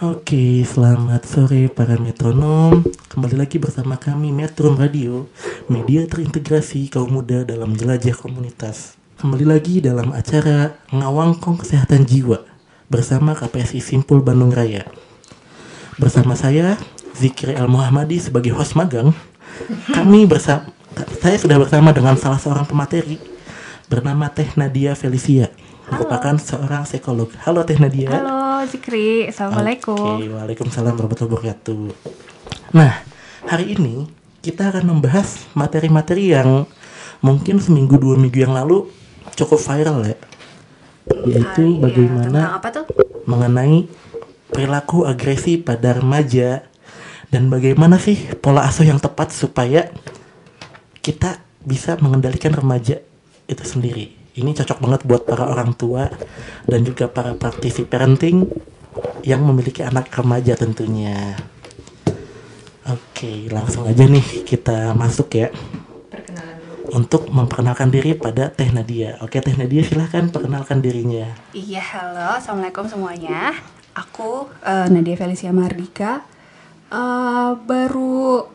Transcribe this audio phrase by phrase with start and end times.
[0.00, 2.80] Oke, selamat sore para metronom.
[3.12, 5.28] Kembali lagi bersama kami Metron Radio,
[5.68, 8.96] media terintegrasi kaum muda dalam jelajah komunitas.
[9.20, 12.40] Kembali lagi dalam acara Ngawangkong Kesehatan Jiwa
[12.88, 14.88] bersama KPSI Simpul Bandung Raya.
[16.00, 16.80] Bersama saya
[17.12, 19.12] Zikri El Muhammadi sebagai host magang.
[19.92, 20.64] Kami bersama
[21.20, 23.20] saya sudah bersama dengan salah seorang pemateri
[23.84, 25.52] bernama Teh Nadia Felicia,
[25.90, 27.28] merupakan seorang psikolog.
[27.42, 28.08] Halo Teh Nadia.
[28.14, 30.22] Halo Zikri, Assalamualaikum.
[30.22, 31.84] Oke, waalaikumsalam warahmatullahi wabarakatuh.
[32.72, 33.02] Nah,
[33.50, 34.06] hari ini
[34.40, 36.64] kita akan membahas materi-materi yang
[37.20, 38.88] mungkin seminggu dua minggu yang lalu
[39.36, 40.16] cukup viral ya,
[41.26, 42.86] yaitu ya, bagaimana apa tuh?
[43.28, 43.84] mengenai
[44.50, 46.64] perilaku agresi pada remaja
[47.30, 49.92] dan bagaimana sih pola asuh yang tepat supaya
[51.00, 52.98] kita bisa mengendalikan remaja
[53.46, 54.19] itu sendiri.
[54.30, 56.06] Ini cocok banget buat para orang tua
[56.70, 58.46] dan juga para praktisi parenting
[59.26, 61.34] yang memiliki anak remaja tentunya.
[62.86, 65.48] Oke, langsung aja nih kita masuk ya.
[66.90, 69.14] Untuk memperkenalkan diri pada Teh Nadia.
[69.22, 71.38] Oke, Teh Nadia silahkan perkenalkan dirinya.
[71.54, 73.54] Iya, halo, Assalamualaikum semuanya.
[73.94, 76.26] Aku eh, Nadia Felicia Mardika.
[76.90, 78.50] Eh, baru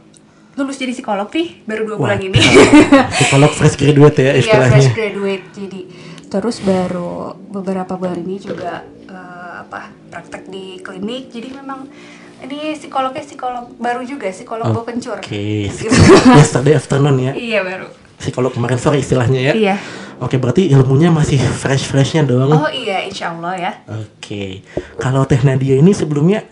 [0.56, 2.39] lulus jadi psikolog nih, baru dua bulan Wah, ini.
[3.20, 4.72] Psikolog fresh graduate ya Iya, istilahnya.
[4.72, 5.45] fresh graduate.
[5.52, 5.81] Jadi
[6.25, 11.28] terus baru beberapa bulan ini juga eh, apa praktek di klinik.
[11.28, 11.92] Jadi memang
[12.39, 15.20] ini psikolognya psikolog baru juga, psikolog bawa kencur.
[15.20, 15.67] Oke,
[16.36, 17.31] yesterday afternoon ya.
[17.36, 17.88] Iya baru.
[18.16, 19.53] Psikolog kemarin sore istilahnya ya.
[19.53, 19.76] Iya.
[20.23, 22.48] Oke, berarti ilmunya masih fresh-freshnya dong.
[22.48, 23.72] Oh iya, insya Allah ya.
[23.92, 24.64] Oke.
[24.95, 26.48] Kalau Teh Nadia ini sebelumnya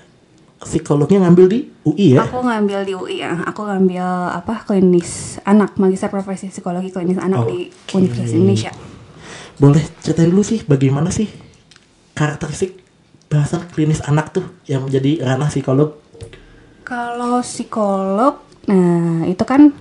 [0.63, 2.25] psikolognya ngambil di UI ya?
[2.25, 3.43] Aku ngambil di UI ya.
[3.47, 7.99] Aku ngambil apa klinis anak, magister profesi psikologi klinis anak di Oke.
[7.99, 8.71] Universitas Indonesia.
[9.59, 11.29] Boleh ceritain dulu sih bagaimana sih
[12.17, 12.81] karakteristik
[13.29, 15.97] bahasan klinis anak tuh yang menjadi ranah psikolog?
[16.83, 19.71] Kalau psikolog, nah itu kan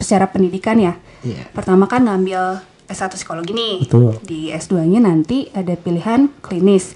[0.00, 0.94] secara pendidikan ya.
[1.24, 1.48] Iya.
[1.56, 3.88] Pertama kan ngambil S1 psikologi nih.
[3.88, 4.20] Betul.
[4.20, 6.92] Di S2-nya nanti ada pilihan klinis.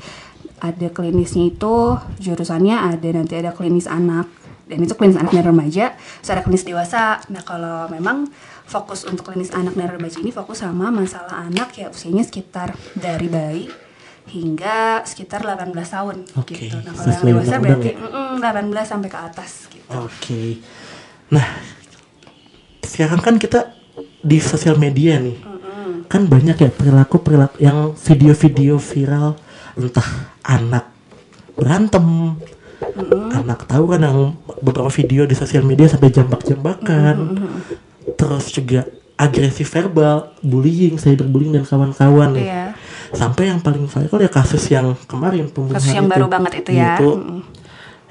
[0.59, 4.27] Ada klinisnya itu jurusannya ada nanti ada klinis anak
[4.69, 7.25] dan itu klinis anak dan remaja, terus ada klinis dewasa.
[7.33, 8.29] Nah, kalau memang
[8.69, 13.27] fokus untuk klinis anak dan remaja ini fokus sama masalah anak ya usianya sekitar dari
[13.33, 13.65] bayi
[14.29, 16.77] hingga sekitar 18 tahun Oke, gitu.
[16.85, 17.97] Nah, kalau yang dewasa berarti ya?
[17.97, 19.89] mm-mm, 18 sampai ke atas gitu.
[20.05, 20.61] Oke.
[21.33, 21.47] Nah,
[22.85, 23.73] sekarang kan kita
[24.21, 25.37] di sosial media nih.
[26.09, 29.37] Kan banyak ya perilaku-perilaku yang video-video viral
[29.77, 30.89] entah anak
[31.53, 32.35] berantem,
[33.37, 34.19] anak tahu kan yang
[34.65, 37.17] beberapa video di sosial media sampai jambak-jambakan.
[38.17, 38.89] Terus juga
[39.19, 42.33] agresi verbal, bullying, cyberbullying dan kawan-kawan.
[42.39, 42.73] Iya.
[43.13, 46.15] Sampai yang paling viral ya kasus yang kemarin pembunuhan Kasus yang itu.
[46.17, 46.97] baru banget itu ya.
[46.97, 47.41] Itu Mm-mm.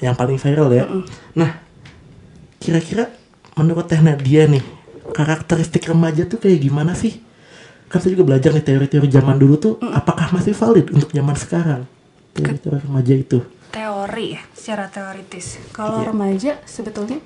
[0.04, 0.86] yang paling viral ya.
[1.34, 1.58] Nah,
[2.62, 3.10] kira-kira
[3.58, 4.62] menurut Teh Nadia nih,
[5.16, 7.24] karakteristik remaja tuh kayak gimana sih?
[7.88, 11.82] Kan saya juga belajar nih teori-teori zaman dulu tuh, apakah masih valid untuk zaman sekarang?
[12.38, 13.40] Teori-teori remaja itu.
[13.68, 15.60] teori ya, secara teoritis.
[15.70, 16.08] Kalau Iya.
[16.10, 17.20] remaja sebetulnya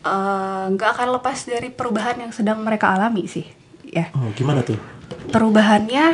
[0.00, 3.46] eh, nggak akan lepas dari perubahan yang sedang mereka alami sih,
[3.84, 4.10] ya.
[4.12, 4.76] Oh, gimana tuh?
[5.28, 6.04] Perubahannya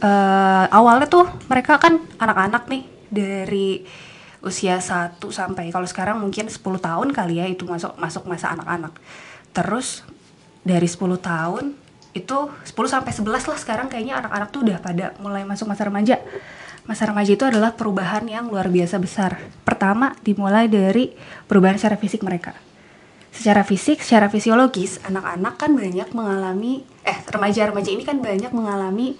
[0.00, 3.84] eh, awalnya tuh mereka kan anak-anak nih dari
[4.40, 8.96] usia 1 sampai kalau sekarang mungkin 10 tahun kali ya itu masuk masuk masa anak-anak.
[9.52, 10.00] Terus
[10.62, 11.76] dari 10 tahun
[12.10, 16.16] itu 10 sampai 11 lah sekarang kayaknya anak-anak tuh udah pada mulai masuk masa remaja.
[16.90, 19.38] Masa remaja itu adalah perubahan yang luar biasa besar.
[19.62, 21.14] Pertama dimulai dari
[21.46, 22.50] perubahan secara fisik mereka.
[23.30, 29.14] Secara fisik, secara fisiologis, anak-anak kan banyak mengalami eh remaja-remaja ini kan banyak mengalami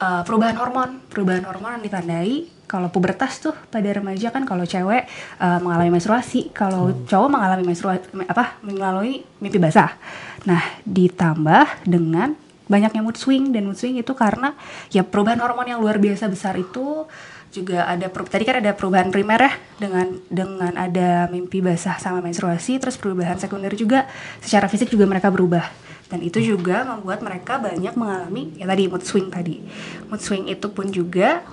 [0.00, 1.04] uh, perubahan hormon.
[1.12, 5.04] Perubahan hormon yang ditandai kalau pubertas tuh pada remaja kan kalau cewek
[5.36, 8.56] uh, mengalami menstruasi, kalau cowok mengalami menstruasi apa?
[8.64, 10.00] melalui mimpi basah.
[10.48, 12.32] Nah, ditambah dengan
[12.72, 14.56] banyaknya mood swing dan mood swing itu karena
[14.88, 17.04] ya perubahan hormon yang luar biasa besar itu
[17.52, 22.80] juga ada tadi kan ada perubahan primer ya dengan dengan ada mimpi basah sama menstruasi
[22.80, 24.08] terus perubahan sekunder juga
[24.40, 25.68] secara fisik juga mereka berubah.
[26.08, 29.60] Dan itu juga membuat mereka banyak mengalami ya tadi mood swing tadi.
[30.08, 31.44] Mood swing itu pun juga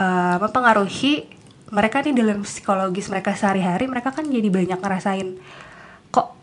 [0.00, 1.28] eh, mempengaruhi
[1.72, 5.40] mereka nih dalam psikologis mereka sehari-hari mereka kan jadi banyak ngerasain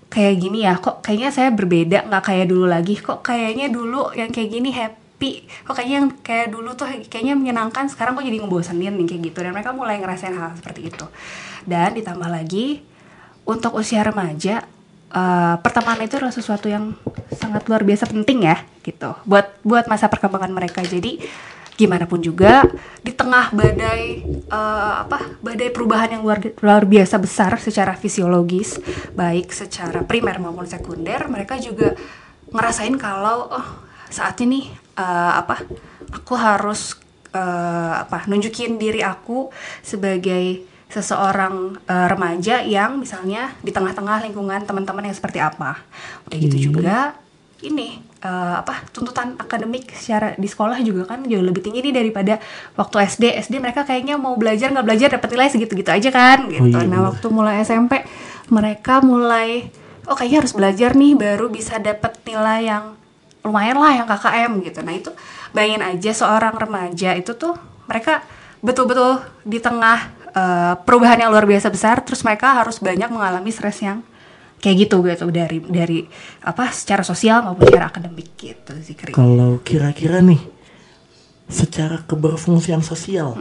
[0.10, 2.98] kayak gini ya kok kayaknya saya berbeda nggak kayak dulu lagi.
[2.98, 5.46] Kok kayaknya dulu yang kayak gini happy.
[5.64, 7.86] Kok kayaknya yang kayak dulu tuh kayaknya menyenangkan.
[7.88, 9.40] Sekarang kok jadi ngebosenin nih kayak gitu.
[9.46, 11.06] Dan mereka mulai ngerasain hal seperti itu.
[11.64, 12.82] Dan ditambah lagi
[13.46, 14.66] untuk usia remaja
[15.14, 16.98] eh, pertemanan itu adalah sesuatu yang
[17.34, 19.14] sangat luar biasa penting ya gitu.
[19.30, 20.82] Buat buat masa perkembangan mereka.
[20.82, 21.22] Jadi
[21.80, 22.68] gimana pun juga
[23.00, 24.04] di tengah badai
[24.52, 28.84] eh, apa badai perubahan yang luar luar biasa besar secara fisiologis
[29.16, 31.96] baik secara primer maupun sekunder mereka juga
[32.52, 33.68] ngerasain kalau oh
[34.12, 34.68] saat ini
[35.00, 35.64] eh, apa
[36.12, 37.00] aku harus
[37.32, 39.48] eh, apa nunjukin diri aku
[39.80, 45.80] sebagai seseorang eh, remaja yang misalnya di tengah-tengah lingkungan teman-teman yang seperti apa.
[46.28, 47.16] Udah gitu juga
[47.62, 52.38] ini eh, apa tuntutan akademik secara di sekolah juga kan jauh lebih tinggi nih daripada
[52.76, 56.68] waktu SD SD mereka kayaknya mau belajar nggak belajar dapat nilai segitu-gitu aja kan gitu.
[56.68, 57.08] Iya, nah bener.
[57.16, 58.04] waktu mulai SMP
[58.52, 59.72] mereka mulai
[60.10, 62.84] oh kayaknya harus belajar nih baru bisa dapat nilai yang
[63.46, 64.80] lumayan lah yang KKM gitu.
[64.84, 65.12] Nah itu
[65.56, 67.56] bayangin aja seorang remaja itu tuh
[67.88, 68.22] mereka
[68.60, 73.80] betul-betul di tengah eh, perubahan yang luar biasa besar terus mereka harus banyak mengalami stres
[73.80, 74.04] yang
[74.60, 75.26] kayak gitu gitu.
[75.32, 76.00] Dari dari
[76.44, 79.12] apa secara sosial maupun secara akademik gitu sih Kri.
[79.16, 80.40] Kalau kira-kira nih
[81.50, 83.34] secara keberfungsian sosial,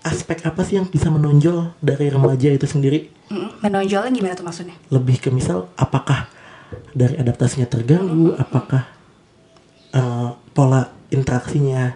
[0.00, 3.12] aspek apa sih yang bisa menonjol dari remaja itu sendiri?
[3.28, 4.76] Mm, menonjolnya gimana tuh maksudnya?
[4.88, 6.26] Lebih ke misal apakah
[6.96, 8.88] dari adaptasinya terganggu, apakah
[9.92, 11.94] eh, pola interaksinya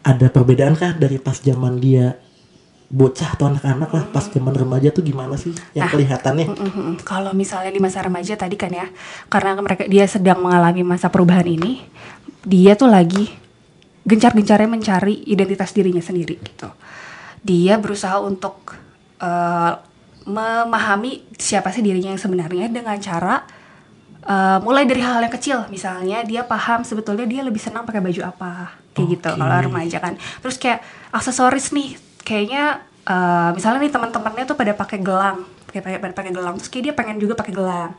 [0.00, 2.16] ada perbedaan kah dari pas zaman dia
[2.90, 6.46] bocah atau anak-anak lah pas zaman remaja tuh gimana sih yang kelihatannya?
[6.50, 7.06] Mhm.
[7.06, 8.90] Kalau misalnya di masa remaja tadi kan ya,
[9.30, 11.86] karena mereka dia sedang mengalami masa perubahan ini,
[12.42, 13.30] dia tuh lagi
[14.02, 16.66] gencar-gencarnya mencari identitas dirinya sendiri gitu.
[17.46, 18.74] Dia berusaha untuk
[19.22, 19.72] eh,
[20.26, 23.46] memahami siapa sih dirinya yang sebenarnya dengan cara
[24.26, 28.34] eh, mulai dari hal yang kecil, misalnya dia paham sebetulnya dia lebih senang pakai baju
[28.34, 29.38] apa, kayak gitu Oke.
[29.38, 30.18] kalau remaja kan.
[30.42, 30.82] Terus kayak
[31.14, 36.30] aksesoris nih, kayaknya eh, misalnya nih teman-temannya tuh pada pakai gelang, pakai pakai pada pakai
[36.30, 37.92] gelang, terus kayak dia pengen juga pakai gelang.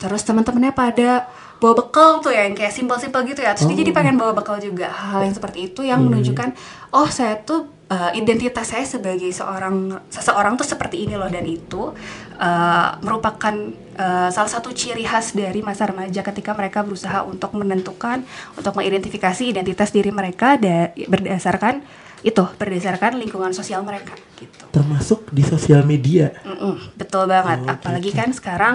[0.00, 1.28] Terus teman-temannya pada
[1.62, 3.54] bawa bekal tuh ya, yang kayak simpel-simpel gitu ya.
[3.54, 4.90] Terus dia jadi pengen bawa bekal juga.
[4.90, 6.50] Hal yang seperti itu yang menunjukkan,
[6.90, 11.94] oh saya tuh eh, identitas saya sebagai seorang seseorang tuh seperti ini loh dan itu
[12.36, 13.54] eh, merupakan
[13.94, 18.26] eh, salah satu ciri khas dari masa remaja ketika mereka berusaha untuk menentukan,
[18.58, 21.86] untuk mengidentifikasi identitas diri mereka da- berdasarkan
[22.24, 24.64] itu, berdasarkan lingkungan sosial mereka gitu.
[24.72, 26.32] Termasuk di sosial media.
[26.40, 27.60] Mm-mm, betul banget.
[27.62, 28.16] Oh, Apalagi gitu.
[28.16, 28.74] kan sekarang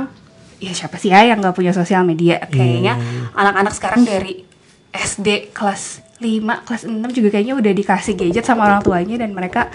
[0.60, 2.38] ya siapa sih ya yang nggak punya sosial media?
[2.46, 3.34] Kayaknya Iya.
[3.34, 4.46] anak-anak sekarang dari
[4.90, 9.72] SD kelas 5, kelas 6 juga kayaknya udah dikasih gadget sama orang tuanya dan mereka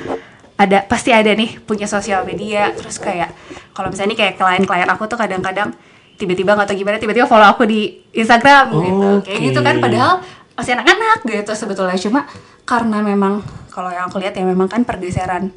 [0.54, 2.70] ada pasti ada nih punya sosial media.
[2.70, 3.34] Terus kayak
[3.72, 5.74] kalau misalnya nih kayak klien-klien aku tuh kadang-kadang
[6.14, 9.08] tiba-tiba nggak tahu gimana tiba-tiba follow aku di Instagram gitu.
[9.26, 10.12] Kayak gitu kan padahal
[10.54, 12.26] masih anak-anak gitu sebetulnya cuma
[12.62, 13.42] karena memang
[13.74, 15.50] kalau yang aku lihat ya memang kan pergeseran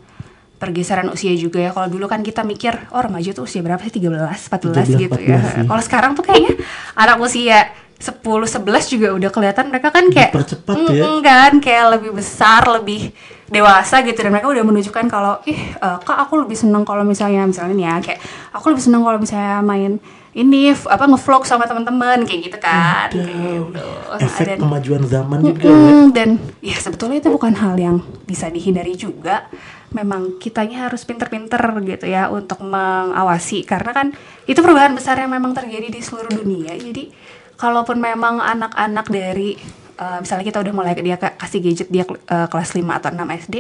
[0.58, 1.70] pergeseran usia juga ya.
[1.70, 3.94] Kalau dulu kan kita mikir, oh remaja tuh usia berapa sih?
[3.94, 5.38] 13, 14 13, gitu 14 ya.
[5.38, 5.66] sih.
[5.70, 6.58] Kalau sekarang tuh kayaknya
[6.98, 11.06] anak usia 10, 11 juga udah kelihatan mereka kan kayak Dipercepat ya.
[11.22, 13.14] Kan, kayak lebih besar, lebih
[13.48, 17.48] dewasa gitu dan mereka udah menunjukkan kalau ih eh, kak aku lebih seneng kalau misalnya
[17.48, 18.20] misalnya nih ya kayak
[18.52, 20.04] aku lebih seneng kalau misalnya main
[20.38, 23.26] ini apa ngevlog sama teman-teman kayak gitu kan kayak
[23.74, 23.88] gitu.
[24.22, 25.66] Efek Dan- kemajuan zaman juga.
[25.66, 26.30] Mm, dan
[26.62, 29.50] ya sebetulnya itu bukan hal yang bisa dihindari juga.
[29.90, 34.08] Memang kitanya harus pinter-pinter gitu ya untuk mengawasi karena kan
[34.46, 36.76] itu perubahan besar yang memang terjadi di seluruh dunia.
[36.76, 37.10] Jadi
[37.58, 39.58] kalaupun memang anak-anak dari
[39.98, 43.26] eh, misalnya kita udah mulai dia ka- kasih gadget dia eh, kelas 5 atau 6
[43.50, 43.56] SD,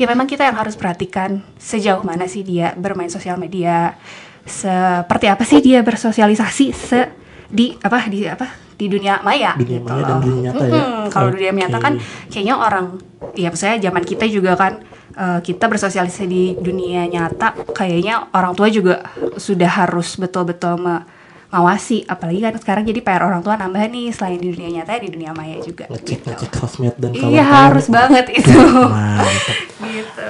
[0.00, 4.00] ya memang kita yang harus perhatikan sejauh mana sih dia bermain sosial media,
[4.44, 7.00] seperti apa sih dia bersosialisasi se
[7.48, 10.22] di apa di apa di dunia maya Dunia gitu maya dan loh.
[10.22, 10.82] dunia nyata ya.
[11.08, 11.94] Kalau dunia nyata kan
[12.26, 12.86] kayaknya orang
[13.32, 14.72] ya misalnya zaman kita juga kan
[15.14, 22.42] eh, kita bersosialisasi di dunia nyata kayaknya orang tua juga sudah harus betul-betul mengawasi apalagi
[22.42, 25.62] kan sekarang jadi PR orang tua nambah nih selain di dunia nyata di dunia maya
[25.62, 26.28] juga Ngecek gitu.
[26.34, 27.46] ngecek dan Iya kawan-kawan.
[27.46, 29.56] harus banget itu Mantap.
[29.86, 30.28] gitu.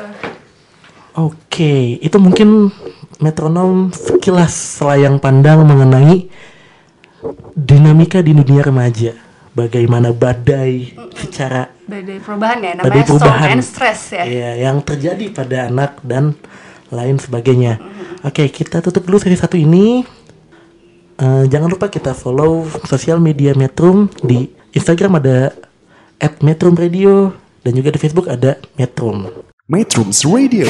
[1.15, 2.75] Oke, itu mungkin
[3.23, 6.31] metronom sekilas selayang pandang mengenai
[7.55, 9.13] dinamika di dunia remaja.
[9.55, 14.25] Bagaimana badai secara Badai perubahan ya badai namanya storm perubahan and stress ya.
[14.25, 16.33] Iya, yang terjadi pada anak dan
[16.89, 17.77] lain sebagainya.
[18.25, 20.01] Oke, kita tutup dulu seri satu ini.
[21.15, 25.55] Eh, jangan lupa kita follow sosial media Metrum di Instagram ada
[26.43, 29.31] @metrumradio dan juga di Facebook ada Metrum.
[29.69, 30.69] Metrums Radio,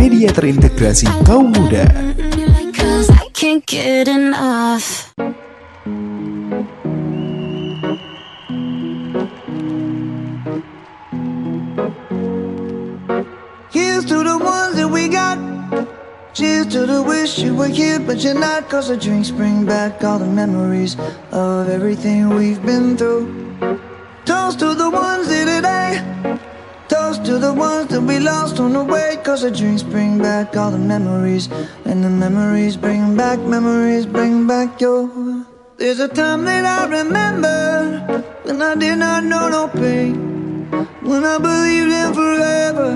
[0.00, 1.84] media terintegrasi kaum muda.
[13.70, 15.36] Here's to the ones that we got.
[16.32, 18.70] Cheers to the wish you were here, but you're not.
[18.70, 20.96] Cause the drinks bring back all the memories
[21.30, 23.28] of everything we've been through.
[24.24, 26.00] Toast to the ones here today.
[27.30, 29.16] To the ones that we lost on the way.
[29.22, 31.48] Cause the drinks bring back all the memories.
[31.84, 35.08] And the memories bring back, memories bring back your.
[35.76, 40.12] There's a time that I remember when I did not know no pain.
[41.02, 42.90] When I believed in forever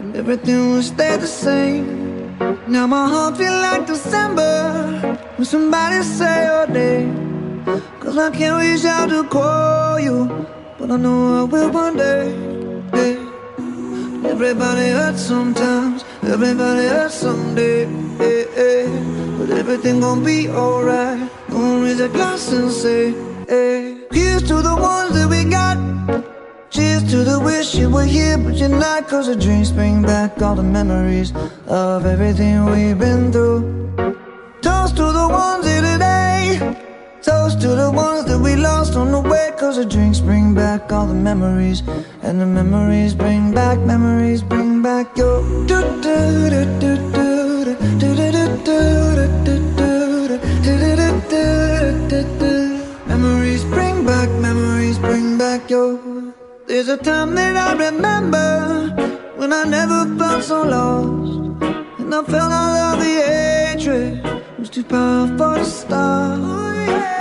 [0.00, 2.36] and everything would stay the same.
[2.68, 7.64] Now my heart feel like December when somebody say your name.
[8.00, 10.46] Cause I can't reach out to call you,
[10.78, 12.52] but I know I will one day.
[12.92, 13.31] Hey.
[14.24, 17.86] Everybody hurts sometimes, everybody hurts someday.
[18.18, 18.86] Hey, hey.
[19.38, 21.28] But everything gon' be alright.
[21.50, 23.12] Gonna raise a glass and say,
[23.48, 23.98] hey.
[24.12, 25.76] Here's to the ones that we got.
[26.70, 29.08] Cheers to the wish you were here, but you're not.
[29.08, 31.32] Cause the dreams bring back all the memories
[31.66, 33.92] of everything we've been through.
[34.62, 36.91] Toast to the ones here today.
[37.22, 39.52] Toast to the ones that we lost on the way.
[39.56, 41.82] Cause the drinks bring back all the memories.
[42.22, 45.40] And the memories bring back, memories bring back your.
[53.06, 56.00] Memories bring back, memories bring back your.
[56.66, 58.88] There's a time that I remember
[59.36, 61.60] when I never felt so lost.
[62.00, 66.61] And I felt all of the hatred was too powerful to stop.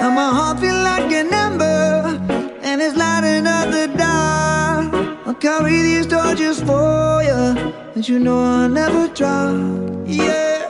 [0.02, 2.20] Now my heart feel like an ember,
[2.64, 4.92] and it's lighting up the dark.
[5.28, 7.44] I'll carry these torches for you,
[7.94, 9.54] and you know I'll never drop.
[10.08, 10.66] Yeah,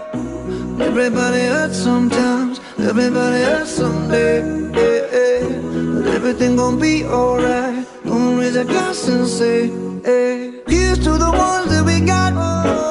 [0.82, 4.42] everybody hurts sometimes, everybody hurts someday.
[4.76, 5.94] Yeah, yeah.
[5.94, 7.88] But everything gon' be alright.
[8.04, 9.70] Gonna raise a glass and say,
[10.04, 10.62] hey.
[10.68, 12.32] Here's to the ones that we got.
[12.34, 12.91] Cheers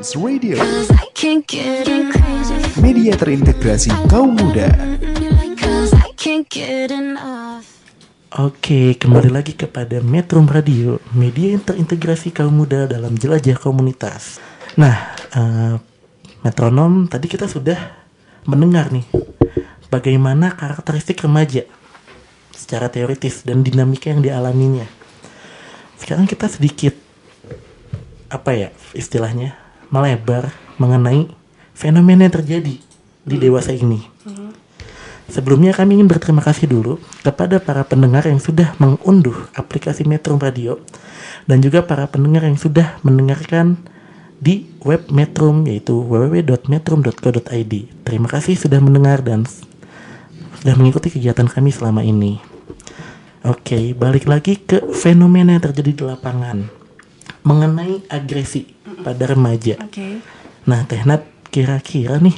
[0.00, 0.56] Trans Radio,
[2.80, 4.72] media terintegrasi kaum muda.
[8.32, 14.40] Oke, kembali lagi kepada Metro Radio, media yang terintegrasi kaum muda dalam jelajah komunitas.
[14.80, 15.76] Nah, eh,
[16.48, 17.76] metronom tadi kita sudah
[18.48, 19.04] mendengar nih
[19.92, 21.68] bagaimana karakteristik remaja
[22.56, 24.88] secara teoritis dan dinamika yang dialaminya.
[26.00, 26.96] Sekarang kita sedikit
[28.32, 31.28] apa ya istilahnya melebar mengenai
[31.76, 32.74] fenomena yang terjadi
[33.26, 34.00] di dewasa ini.
[35.30, 40.82] Sebelumnya kami ingin berterima kasih dulu kepada para pendengar yang sudah mengunduh aplikasi Metro Radio
[41.46, 43.78] dan juga para pendengar yang sudah mendengarkan
[44.42, 47.74] di web Metrum yaitu www.metrum.co.id.
[48.02, 49.46] Terima kasih sudah mendengar dan
[50.58, 52.42] sudah mengikuti kegiatan kami selama ini.
[53.46, 56.79] Oke, balik lagi ke fenomena yang terjadi di lapangan
[57.42, 58.68] mengenai agresi
[59.00, 59.80] pada remaja.
[59.80, 60.20] Oke.
[60.68, 62.36] Nah, Teh Nat, kira-kira nih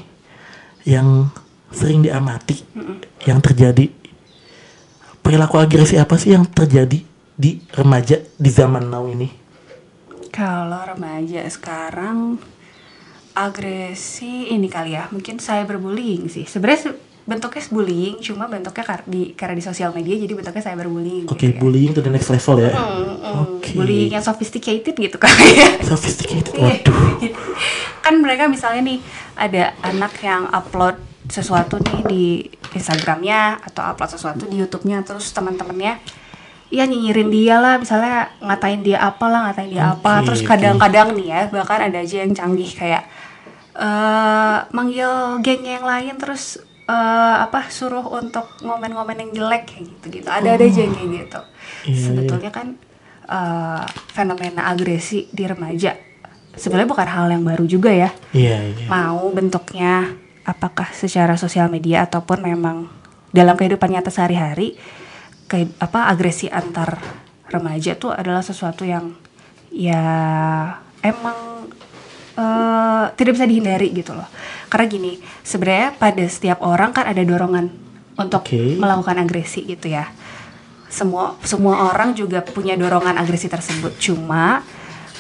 [0.87, 1.30] yang
[1.73, 2.62] sering diamati,
[3.26, 3.88] yang terjadi
[5.23, 6.99] perilaku agresi apa sih yang terjadi
[7.32, 9.30] di remaja di zaman now ini?
[10.32, 12.40] Kalau remaja sekarang
[13.32, 16.44] agresi ini kali ya, mungkin cyberbullying sih.
[16.44, 21.26] Sebenarnya se- bentuknya bullying, cuma bentuknya kar- di karena di sosial media jadi bentuknya cyberbullying.
[21.31, 21.59] Oke, gitu ya.
[21.62, 22.75] bullying to the next level ya.
[22.75, 23.14] Mm,
[23.47, 23.71] Oke.
[23.79, 25.69] Bullying yang sophisticated gitu ya.
[25.91, 26.55] Sophisticated.
[26.59, 27.23] Waduh.
[28.05, 28.99] kan mereka misalnya nih
[29.38, 30.99] ada anak yang upload
[31.31, 32.25] sesuatu nih di
[32.75, 36.02] Instagramnya atau upload sesuatu di YouTube-nya terus teman-temannya
[36.73, 41.14] ya nyinyirin dia lah misalnya ngatain dia apa lah ngatain dia apa Oke, terus kadang-kadang
[41.14, 43.05] nih ya bahkan ada aja yang canggih kayak
[43.73, 46.61] eh manggil geng yang lain terus
[46.92, 51.11] eh apa suruh untuk ngomen-ngomen yang jelek kayak gitu gitu ada ada aja yang kayak
[51.25, 51.40] gitu.
[51.88, 52.76] Iya, sebetulnya kan
[53.32, 56.12] eh, fenomena agresi di remaja
[56.56, 58.11] sebenarnya bukan hal yang baru juga ya.
[58.37, 58.87] Iya, iya.
[58.88, 60.12] mau bentuknya
[60.44, 62.90] apakah secara sosial media ataupun memang
[63.32, 64.76] dalam kehidupan nyata sehari-hari
[65.49, 67.00] kayak apa agresi antar
[67.49, 69.16] remaja tuh adalah sesuatu yang
[69.72, 70.04] ya
[71.00, 71.51] emang
[72.36, 74.28] eh, tidak bisa dihindari gitu loh.
[74.68, 75.12] Karena gini
[75.44, 77.68] sebenarnya pada setiap orang kan ada dorongan
[78.16, 78.76] untuk Oke.
[78.76, 80.08] melakukan agresi gitu ya.
[80.92, 83.96] Semua semua orang juga punya dorongan agresi tersebut.
[83.96, 84.60] Cuma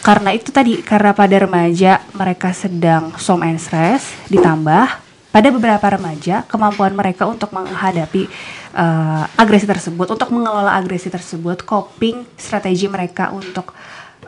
[0.02, 4.98] karena itu tadi karena pada remaja mereka sedang som and stress ditambah
[5.32, 8.28] pada beberapa remaja kemampuan mereka untuk menghadapi
[8.76, 13.72] eh, agresi tersebut untuk mengelola agresi tersebut coping strategi mereka untuk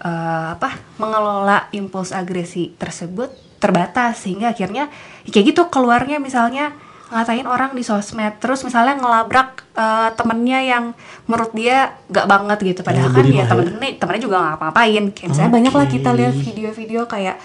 [0.01, 3.31] eh, apa mengelola impuls agresi tersebut
[3.63, 4.93] terbatas sehingga akhirnya
[5.25, 6.77] ya kayak gitu keluarnya misalnya
[7.15, 10.85] ngatain orang di sosmed terus misalnya ngelabrak eh, temennya yang
[11.31, 13.45] menurut dia gak banget gitu padahal kan ya ya.
[13.47, 17.37] temen-temennya temennya juga gak apa-apain kayak misalnya banyak lah kita lihat video-video kayak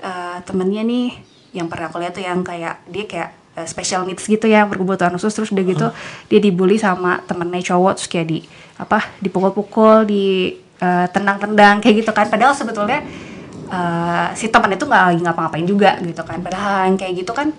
[0.00, 1.08] eh, temennya nih
[1.52, 5.12] yang pernah aku lihat tuh yang kayak dia kayak eh, special needs gitu ya berkebutuhan
[5.18, 5.86] khusus terus udah gitu
[6.32, 8.38] dia dibully sama temennya cowok terus kayak di
[8.80, 12.26] apa dipukul-pukul di eh, tendang-tendang kayak gitu kan.
[12.26, 13.06] Padahal sebetulnya
[13.70, 16.42] eh, si teman itu nggak lagi ngapa-ngapain juga gitu kan.
[16.42, 17.54] Padahal yang kayak gitu kan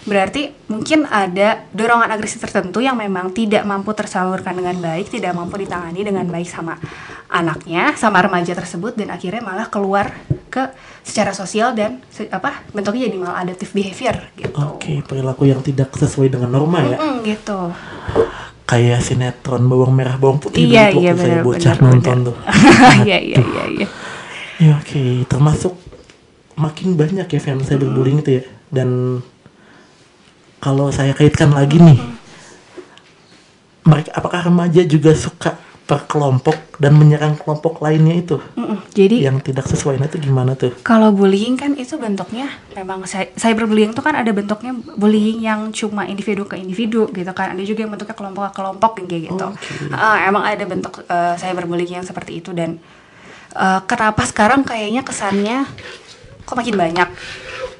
[0.00, 5.60] berarti mungkin ada dorongan agresi tertentu yang memang tidak mampu tersalurkan dengan baik tidak mampu
[5.60, 6.80] ditangani dengan baik sama
[7.28, 10.08] anaknya sama remaja tersebut dan akhirnya malah keluar
[10.48, 10.72] ke
[11.04, 14.56] secara sosial dan se- apa bentuknya jadi maladaptive behavior gitu.
[14.56, 16.96] Oke, perilaku yang tidak sesuai dengan norma ya.
[16.98, 17.70] Mm, gitu
[18.70, 22.28] Kayak sinetron bawang merah bawang putih iya dulu iya waktu saya bocah benar nonton benar.
[22.30, 22.36] tuh.
[23.02, 23.86] iya iya iya iya
[24.60, 25.72] Ya oke, termasuk
[26.54, 28.42] makin banyak ya fans cyberbullying itu ya.
[28.68, 29.18] Dan
[30.60, 31.96] kalau saya kaitkan lagi nih,
[33.82, 35.56] mereka apakah remaja juga suka
[35.90, 38.78] per kelompok dan menyerang kelompok lainnya itu Mm-mm.
[38.94, 40.70] jadi yang tidak sesuai nah itu gimana tuh?
[40.86, 42.46] Kalau bullying kan itu bentuknya
[42.78, 47.58] memang cy- cyberbullying itu kan ada bentuknya bullying yang cuma individu ke individu gitu kan.
[47.58, 49.46] Ada juga yang bentuknya kelompok ke kelompok kayak gitu.
[49.50, 49.90] Oke.
[49.90, 52.78] Ah, emang ada bentuk eh, cyberbullying yang seperti itu dan
[53.58, 55.66] eh, kenapa sekarang kayaknya kesannya
[56.46, 57.08] kok makin banyak?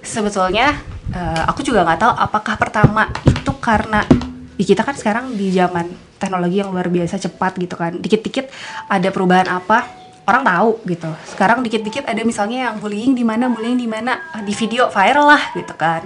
[0.03, 0.75] Sebetulnya
[1.15, 4.03] eh, aku juga nggak tahu apakah pertama itu karena
[4.59, 7.97] di kita kan sekarang di zaman teknologi yang luar biasa cepat gitu kan.
[7.97, 8.53] Dikit-dikit
[8.87, 9.89] ada perubahan apa
[10.29, 11.11] orang tahu gitu.
[11.27, 15.43] Sekarang dikit-dikit ada misalnya yang bullying di mana, bullying di mana di video viral lah
[15.57, 16.05] gitu kan.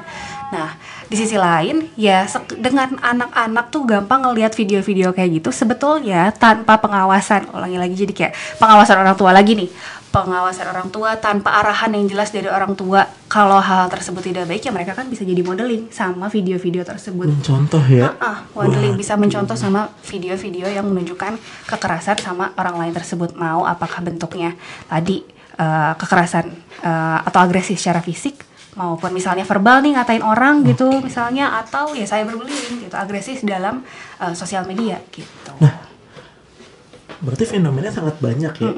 [0.55, 2.25] Nah, di sisi lain ya
[2.57, 7.51] dengan anak-anak tuh gampang ngelihat video-video kayak gitu sebetulnya tanpa pengawasan.
[7.53, 9.71] Ulangi lagi jadi kayak pengawasan orang tua lagi nih.
[10.15, 13.03] Pengawasan orang tua tanpa arahan yang jelas dari orang tua.
[13.27, 17.27] Kalau hal tersebut tidak baik ya mereka kan bisa jadi modeling sama video-video tersebut.
[17.27, 18.15] Mencontoh ya.
[18.23, 21.35] Ah, modeling bisa mencontoh sama video-video yang menunjukkan
[21.67, 24.55] kekerasan sama orang lain tersebut mau apakah bentuknya
[24.87, 25.27] tadi
[25.59, 26.47] eh, kekerasan
[26.87, 32.03] eh, atau agresi secara fisik maupun misalnya verbal nih ngatain orang gitu misalnya atau ya
[32.05, 33.87] saya berbullying gitu agresif dalam
[34.19, 35.53] eh, sosial media gitu.
[37.23, 38.71] Berarti fenomena sangat banyak ya.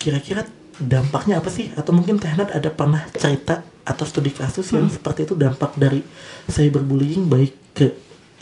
[0.00, 0.46] Kira-kira
[0.80, 1.68] dampaknya apa sih?
[1.76, 6.00] Atau mungkin Tehnat ada pernah cerita atau studi kasus yang seperti itu dampak dari
[6.48, 7.92] cyberbullying baik ke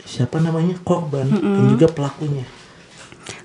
[0.05, 2.45] siapa namanya korban dan juga pelakunya.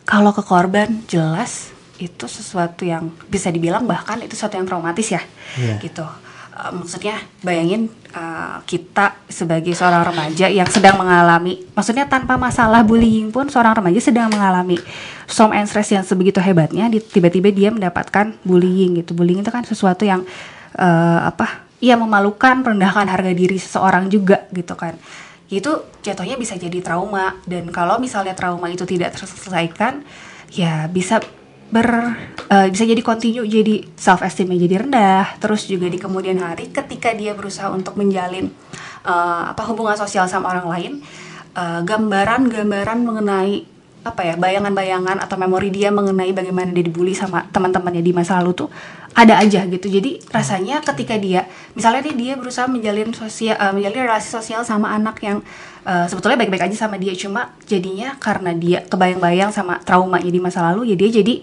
[0.05, 5.23] Kalau ke korban jelas itu sesuatu yang bisa dibilang bahkan itu sesuatu yang traumatis ya,
[5.57, 5.81] Iya.
[5.81, 6.05] gitu.
[6.55, 13.35] Eh, maksudnya bayangin eh, kita sebagai seorang remaja yang sedang mengalami, maksudnya tanpa masalah bullying
[13.35, 14.79] pun seorang remaja sedang mengalami
[15.27, 19.19] some and stress yang sebegitu hebatnya, tiba-tiba dia mendapatkan bullying gitu.
[19.19, 20.23] Bullying itu kan sesuatu yang
[20.79, 21.67] eh, apa?
[21.83, 24.95] Iya memalukan, merendahkan harga diri seseorang juga gitu kan
[25.53, 30.03] itu jatuhnya bisa jadi trauma dan kalau misalnya trauma itu tidak terselesaikan
[30.51, 31.21] ya bisa
[31.75, 32.15] ber
[32.55, 35.27] eh, bisa jadi continue jadi self esteemnya jadi rendah.
[35.43, 38.55] Terus juga di kemudian hari ketika dia berusaha untuk menjalin
[39.03, 40.93] eh, apa hubungan sosial sama orang lain
[41.59, 43.74] eh, gambaran-gambaran mengenai
[44.05, 48.53] apa ya bayangan-bayangan atau memori dia mengenai bagaimana dia dibully sama teman-temannya di masa lalu
[48.65, 48.69] tuh
[49.17, 49.89] ada aja gitu.
[49.89, 54.93] Jadi rasanya ketika dia misalnya nih dia berusaha menjalin sosial eh, menjalin relasi sosial sama
[54.93, 55.41] anak yang
[55.89, 60.61] eh, sebetulnya baik-baik aja sama dia cuma jadinya karena dia kebayang-bayang sama traumanya di masa
[60.69, 61.35] lalu ya dia jadi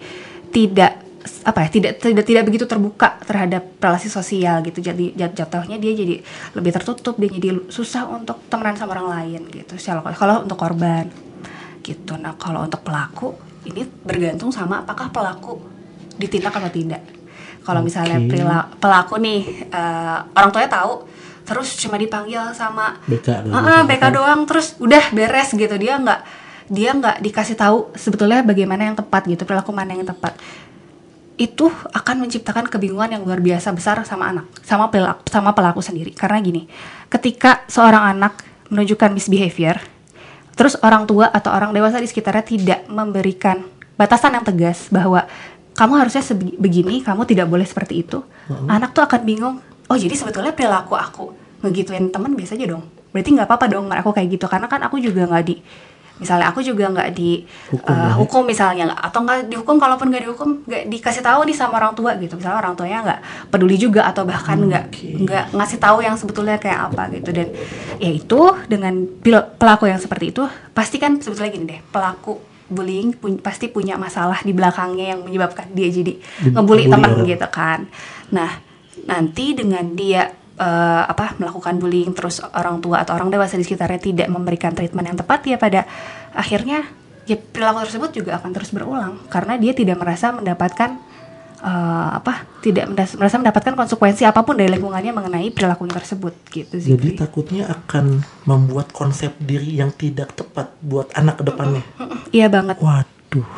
[0.54, 1.02] tidak
[1.42, 4.78] apa ya tidak tidak tidak begitu terbuka terhadap relasi sosial gitu.
[4.78, 6.22] Jadi jat- jatuhnya dia jadi
[6.54, 9.74] lebih tertutup dia jadi susah untuk temenan sama orang lain gitu.
[9.82, 11.31] Kalau kalau untuk korban
[11.82, 12.14] gitu.
[12.16, 13.34] Nah kalau untuk pelaku
[13.66, 15.58] ini bergantung sama apakah pelaku
[16.16, 17.02] ditindak atau tidak.
[17.62, 18.26] Kalau misalnya Oke.
[18.34, 21.06] perila- pelaku nih eh, orang tuanya tahu
[21.42, 23.54] terus cuma dipanggil sama BK doang.
[23.66, 25.74] Ah, BK doang terus udah beres gitu.
[25.78, 26.20] Dia nggak
[26.72, 30.38] dia nggak dikasih tahu sebetulnya bagaimana yang tepat gitu perilaku mana yang tepat.
[31.38, 36.14] Itu akan menciptakan kebingungan yang luar biasa besar sama anak sama pelaku sama pelaku sendiri.
[36.14, 36.66] Karena gini
[37.10, 39.82] ketika seorang anak menunjukkan misbehavior
[40.52, 43.64] terus orang tua atau orang dewasa di sekitarnya tidak memberikan
[43.96, 45.24] batasan yang tegas bahwa
[45.72, 46.22] kamu harusnya
[46.60, 48.20] begini kamu tidak boleh seperti itu.
[48.68, 49.56] Anak tuh akan bingung
[49.88, 51.24] oh jadi sebetulnya perilaku aku
[51.64, 52.84] ngegituin temen biasa aja dong?
[53.12, 54.46] Berarti nggak apa-apa dong aku kayak gitu.
[54.48, 55.56] Karena kan aku juga nggak di
[56.22, 57.42] misalnya aku juga nggak di
[57.74, 58.14] Hukum uh, ya.
[58.14, 58.94] hukum misalnya.
[58.94, 62.38] Atau nggak dihukum kalaupun nggak dihukum nggak dikasih tahu nih sama orang tua gitu.
[62.38, 64.84] Misalnya orang tuanya nggak peduli juga atau bahkan nggak
[65.26, 67.34] nggak ngasih tahu yang sebetulnya kayak apa gitu.
[67.34, 67.50] Dan
[67.98, 68.94] ya itu dengan
[69.58, 72.38] pelaku yang seperti itu pasti kan sebetulnya gini deh pelaku
[72.72, 77.48] bullying pun- pasti punya masalah di belakangnya yang menyebabkan dia jadi Di- ngebully teman gitu
[77.52, 77.84] kan.
[78.32, 78.62] Nah
[79.04, 80.30] nanti dengan dia
[80.62, 85.10] eh, apa melakukan bullying terus orang tua atau orang dewasa di sekitarnya tidak memberikan treatment
[85.10, 85.80] yang tepat ya pada
[86.32, 86.86] akhirnya
[87.26, 89.18] ya perilaku tersebut juga akan terus berulang.
[89.26, 90.98] Karena dia tidak merasa mendapatkan
[91.62, 96.34] eh, apa tidak merasa mendapatkan konsekuensi apa pun dari lingkungannya mengenai perilaku tersebut.
[96.50, 101.82] Gitu sih Jadi takutnya akan membuat konsep diri yang tidak tepat buat anak ke depannya.
[102.30, 102.78] iya banget.
[102.78, 103.10] Waduh.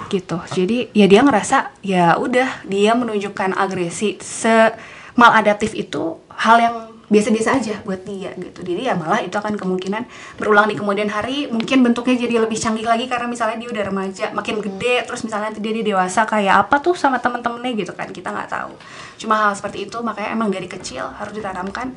[0.07, 0.38] gitu.
[0.55, 4.71] Jadi ya dia ngerasa ya udah dia menunjukkan agresi se
[5.14, 6.77] maladaptif itu hal yang
[7.12, 8.64] biasa-biasa aja buat dia gitu.
[8.64, 10.09] Jadi ya malah itu akan kemungkinan
[10.40, 14.25] berulang di kemudian hari mungkin bentuknya jadi lebih canggih lagi karena misalnya dia udah remaja
[14.33, 18.09] makin gede terus misalnya nanti dia, dia dewasa kayak apa tuh sama temen-temennya gitu kan.
[18.09, 18.73] Kita nggak tahu.
[19.21, 21.93] Cuma hal seperti itu makanya emang dari kecil harus ditanamkan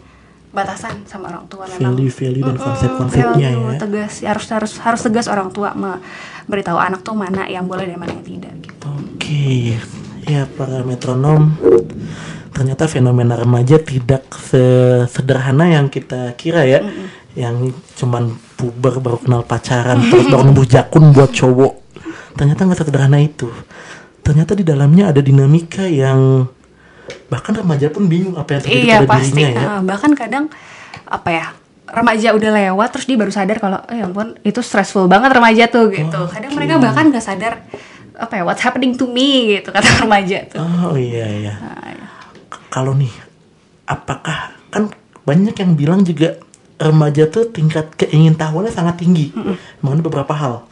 [0.48, 1.94] batasan sama orang tua memang.
[1.94, 3.80] Value-value dan Mm-mm, konsep-konsepnya value, ya.
[3.80, 4.14] tegas.
[4.24, 8.26] Harus harus harus tegas orang tua memberitahu anak tuh mana yang boleh dan mana yang
[8.26, 8.88] tidak gitu.
[8.88, 9.76] Oke,
[10.24, 11.52] ya para metronom,
[12.58, 16.82] ternyata fenomena remaja tidak sesederhana yang kita kira ya,
[17.38, 21.74] yang cuman puber baru kenal pacaran terus baru numbuh jakun buat cowok.
[22.34, 23.46] Ternyata nggak sesederhana itu.
[24.26, 26.50] Ternyata di dalamnya ada dinamika yang
[27.30, 29.64] bahkan remaja pun bingung apa yang terjadi iya pada pasti dirinya ya.
[29.64, 30.46] Ah, bahkan kadang
[31.08, 31.46] apa ya
[31.88, 35.72] remaja udah lewat terus dia baru sadar kalau eh ya ampun itu stressful banget remaja
[35.72, 37.64] tuh gitu kadang mereka bahkan nggak sadar
[38.18, 41.54] apa ya what's happening to me gitu kata remaja tuh Oh iya iya.
[41.56, 42.07] Ah, iya.
[42.68, 43.12] Kalau nih,
[43.88, 44.92] apakah kan
[45.24, 46.40] banyak yang bilang juga
[46.78, 49.34] remaja tuh tingkat keingintahuannya sangat tinggi
[49.82, 50.68] mengenai beberapa hal.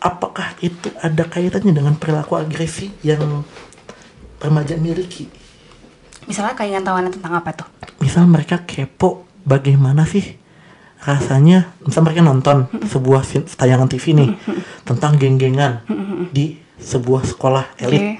[0.00, 3.42] Apakah itu ada kaitannya dengan perilaku agresi yang
[4.40, 5.46] remaja miliki?
[6.26, 7.68] misalnya keinginan tawanan tentang apa tuh
[8.02, 10.36] Misal mereka kepo bagaimana sih
[11.06, 14.30] rasanya, misal mereka nonton sebuah sin- tayangan TV nih
[14.82, 15.86] tentang geng-gengan
[16.34, 18.02] di sebuah sekolah elit.
[18.02, 18.12] Oke.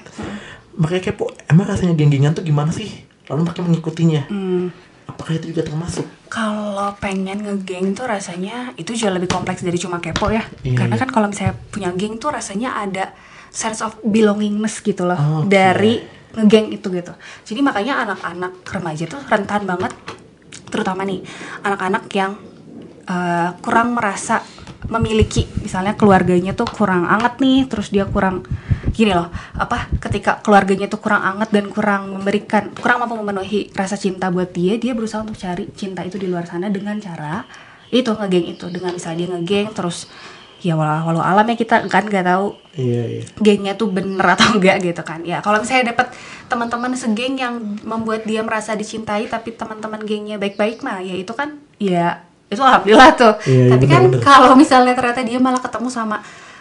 [0.77, 3.05] Mereka kepo, emang rasanya geng-gengan tuh gimana sih?
[3.27, 4.29] Lalu mereka mengikutinya.
[4.29, 4.69] Hmm.
[5.09, 6.05] Apakah itu juga termasuk?
[6.27, 10.95] kalau pengen ngegeng tuh rasanya itu jauh lebih kompleks dari cuma kepo ya Iya, karena
[10.99, 11.01] iya.
[11.01, 13.15] kan kalau misalnya punya geng tuh rasanya ada
[13.49, 15.49] sense of belongingness gitu loh Oke.
[15.49, 16.03] dari
[16.35, 17.13] ngegeng itu gitu
[17.47, 19.95] jadi makanya anak-anak remaja tuh rentan banget
[20.67, 21.23] terutama nih
[21.63, 22.35] anak-anak yang
[23.07, 24.43] uh, kurang merasa
[24.87, 28.47] memiliki misalnya keluarganya tuh kurang anget nih terus dia kurang
[28.95, 29.27] gini loh
[29.59, 34.49] apa ketika keluarganya tuh kurang anget dan kurang memberikan kurang mampu memenuhi rasa cinta buat
[34.55, 37.43] dia dia berusaha untuk cari cinta itu di luar sana dengan cara
[37.91, 40.07] itu ngegeng itu dengan misalnya dia ngegeng terus
[40.63, 43.23] ya walau walau alamnya kita kan nggak tahu Iya, iya.
[43.41, 46.13] gengnya tuh bener atau enggak gitu kan ya kalau misalnya dapat
[46.45, 51.57] teman-teman segeng yang membuat dia merasa dicintai tapi teman-teman gengnya baik-baik mah ya itu kan
[51.81, 54.23] ya itu alhamdulillah tuh Iya, iya, tapi kan bener-bener.
[54.23, 56.17] kalau misalnya ternyata dia malah ketemu sama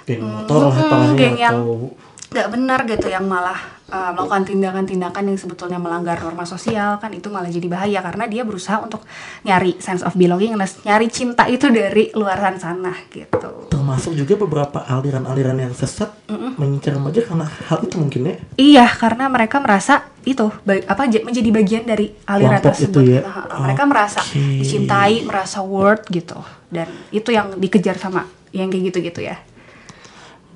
[0.07, 1.90] Geng mm, motor lah mm, apalagi geng yang atau
[2.26, 3.56] nggak benar gitu yang malah
[3.90, 8.42] uh, melakukan tindakan-tindakan yang sebetulnya melanggar norma sosial kan itu malah jadi bahaya karena dia
[8.42, 9.06] berusaha untuk
[9.46, 15.62] nyari sense of belongingness nyari cinta itu dari luaran sana gitu termasuk juga beberapa aliran-aliran
[15.62, 16.10] yang sesat
[16.58, 18.36] mengincar remaja karena hal itu mungkin ya.
[18.56, 23.02] Iya, karena mereka merasa itu apa menjadi bagian dari aliran Kelompok tersebut.
[23.04, 23.20] itu ya.
[23.22, 24.42] Nah, mereka merasa Oke.
[24.64, 26.40] dicintai, merasa worth gitu.
[26.66, 29.38] Dan itu yang dikejar sama yang kayak gitu-gitu ya.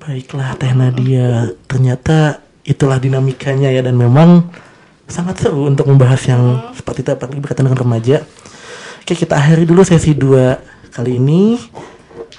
[0.01, 4.49] Baiklah Teh Nadia, ternyata itulah dinamikanya ya dan memang
[5.05, 8.25] sangat seru untuk membahas yang seperti itu apalagi berkaitan dengan remaja.
[9.05, 11.61] Oke, kita akhiri dulu sesi 2 kali ini.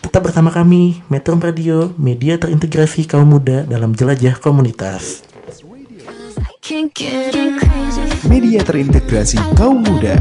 [0.03, 5.23] Tetap bersama kami, Metro Radio, media terintegrasi kaum muda dalam jelajah komunitas.
[8.27, 10.19] Media terintegrasi kaum muda.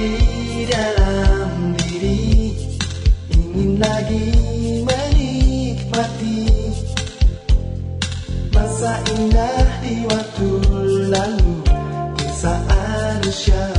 [0.00, 2.56] Di dalam diri.
[3.28, 4.26] Ingin lagi
[4.80, 6.40] menikmati
[8.56, 10.50] Masa indah di waktu
[11.12, 11.52] lalu.
[12.16, 13.69] Di saat usia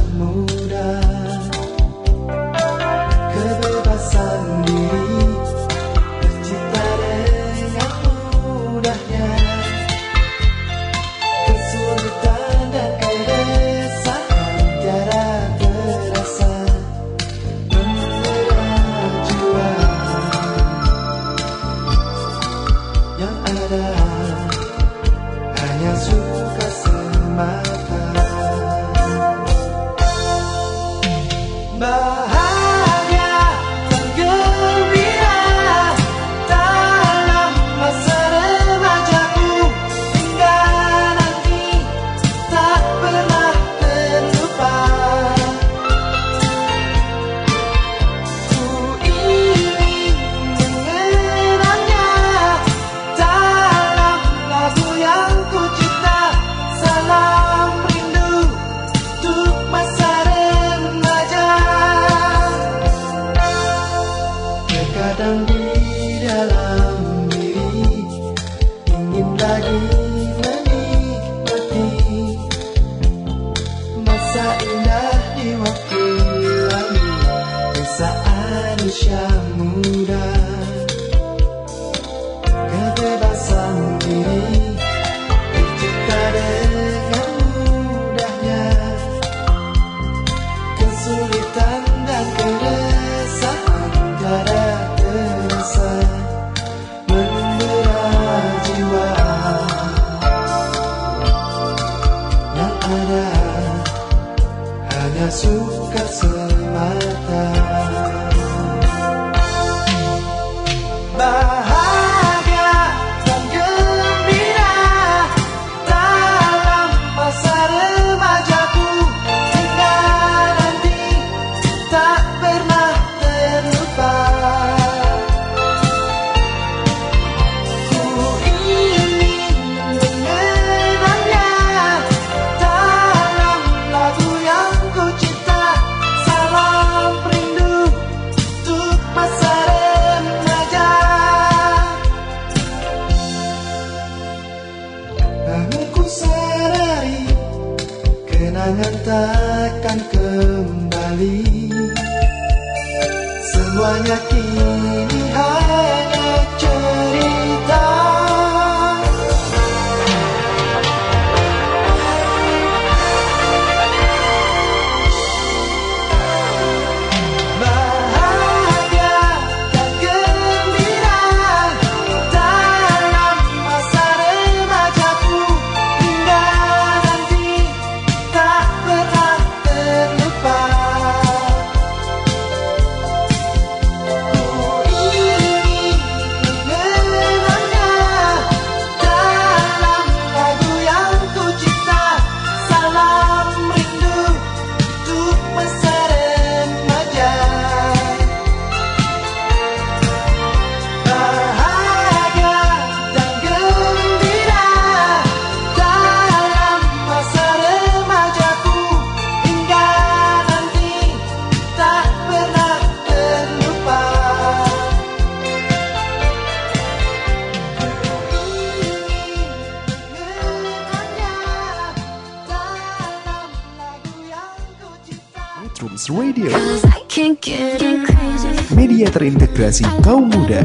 [229.52, 230.64] media terintegrasi kaum muda.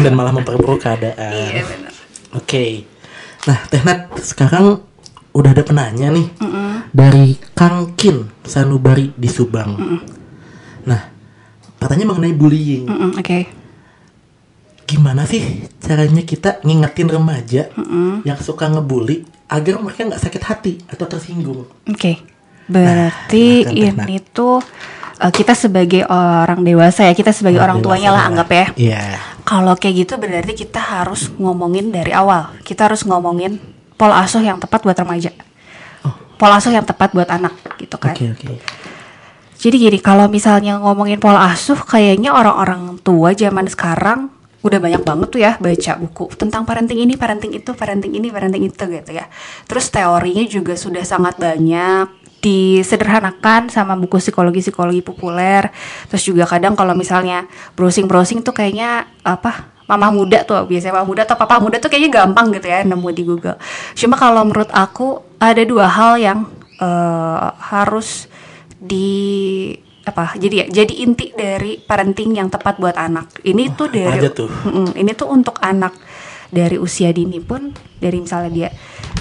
[0.06, 1.52] dan malah memperburuk keadaan.
[1.52, 1.94] Iya benar.
[2.38, 2.86] Oke.
[3.50, 4.82] Nah, Teh Nat, sekarang
[5.36, 6.28] udah ada penanya nih
[6.94, 9.72] dari Kang Kin Sanubari di Subang.
[9.76, 10.00] Nah,
[11.86, 12.89] katanya mengenai bullying.
[12.89, 13.45] Mm-mm, Oke.
[14.86, 17.69] Gimana sih caranya kita ngingetin remaja
[18.26, 21.69] yang suka ngebully agar mereka nggak sakit hati atau tersinggung?
[21.86, 22.21] Oke.
[22.65, 24.58] Berarti Nah, silakan, Teh ini tuh
[25.21, 28.65] eh, kita sebagai orang dewasa ya, kita sebagai orang tuanya lah anggap ya.
[28.74, 29.02] Iya.
[29.45, 32.58] Kalau kayak gitu berarti kita harus ngomongin dari awal.
[32.65, 33.62] Kita harus ngomongin
[33.93, 35.30] pola asuh yang tepat buat remaja.
[36.36, 38.17] Pola asuh yang tepat buat anak gitu kan.
[38.17, 38.50] Oke, oke.
[39.56, 44.30] Jadi gini, kalau misalnya ngomongin pola asuh, kayaknya orang-orang tua zaman sekarang
[44.65, 48.65] udah banyak banget tuh ya baca buku tentang parenting ini, parenting itu, parenting ini, parenting
[48.65, 49.30] itu gitu ya.
[49.70, 55.70] Terus teorinya juga sudah sangat banyak disederhanakan sama buku psikologi-psikologi populer.
[56.10, 57.46] Terus juga kadang kalau misalnya
[57.78, 62.26] browsing-browsing tuh kayaknya apa mama muda tuh biasanya mama muda atau papa muda tuh kayaknya
[62.26, 63.58] gampang gitu ya nemu di Google.
[63.94, 66.39] Cuma kalau menurut aku ada dua hal yang
[66.82, 68.26] eh, harus
[68.86, 69.10] di
[70.06, 74.50] apa jadi ya jadi inti dari parenting yang tepat buat anak ini tuh dari tuh?
[74.93, 75.98] Ini tuh untuk anak
[76.54, 78.69] dari usia dini pun dari misalnya dia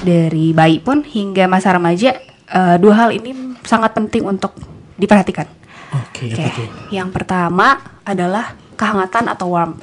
[0.04, 2.20] dari bayi pun hingga masa remaja
[2.52, 4.52] eh, dua hal ini sangat penting untuk
[5.00, 5.48] diperhatikan
[5.94, 6.68] Oke, apa tuh?
[6.92, 9.82] yang pertama adalah kehangatan atau warmth.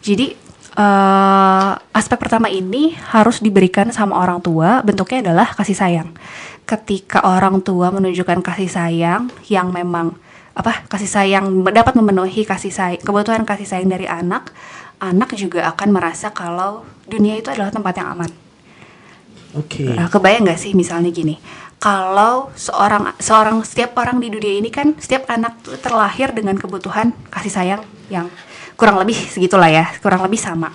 [0.00, 0.32] Jadi
[0.78, 4.80] eh, aspek pertama ini harus diberikan sama orang tua.
[4.86, 6.14] Bentuknya adalah kasih sayang.
[6.62, 10.14] Ketika orang tua menunjukkan kasih sayang yang memang
[10.58, 14.50] apa kasih sayang dapat memenuhi kasih sayang kebutuhan kasih sayang dari anak,
[14.98, 18.30] anak juga akan merasa kalau dunia itu adalah tempat yang aman.
[19.56, 19.88] Oke.
[19.88, 21.40] Nah, kebayang nggak sih misalnya gini,
[21.80, 27.52] kalau seorang seorang setiap orang di dunia ini kan setiap anak terlahir dengan kebutuhan kasih
[27.54, 28.26] sayang yang
[28.78, 30.70] kurang lebih segitulah ya, kurang lebih sama.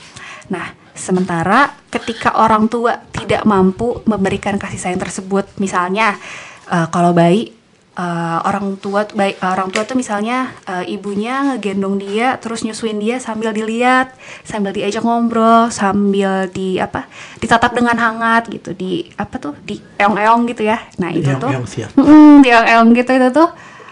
[0.52, 6.20] Nah, sementara ketika orang tua tidak mampu memberikan kasih sayang tersebut, misalnya
[6.68, 7.56] eh, kalau bayi
[7.98, 13.22] eh, orang tua baik orang tua tuh misalnya eh, ibunya ngegendong dia terus nyusuin dia
[13.22, 17.06] sambil dilihat sambil diajak ngobrol sambil di apa
[17.38, 21.68] ditatap dengan hangat gitu di apa tuh di eong-eong gitu ya nah itu tuh Yang
[21.70, 21.90] siap.
[21.98, 23.50] Mm, di eong gitu itu tuh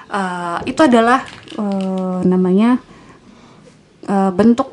[0.09, 1.21] eh, itu adalah
[1.57, 2.81] eh, namanya
[4.05, 4.69] eh, bentuk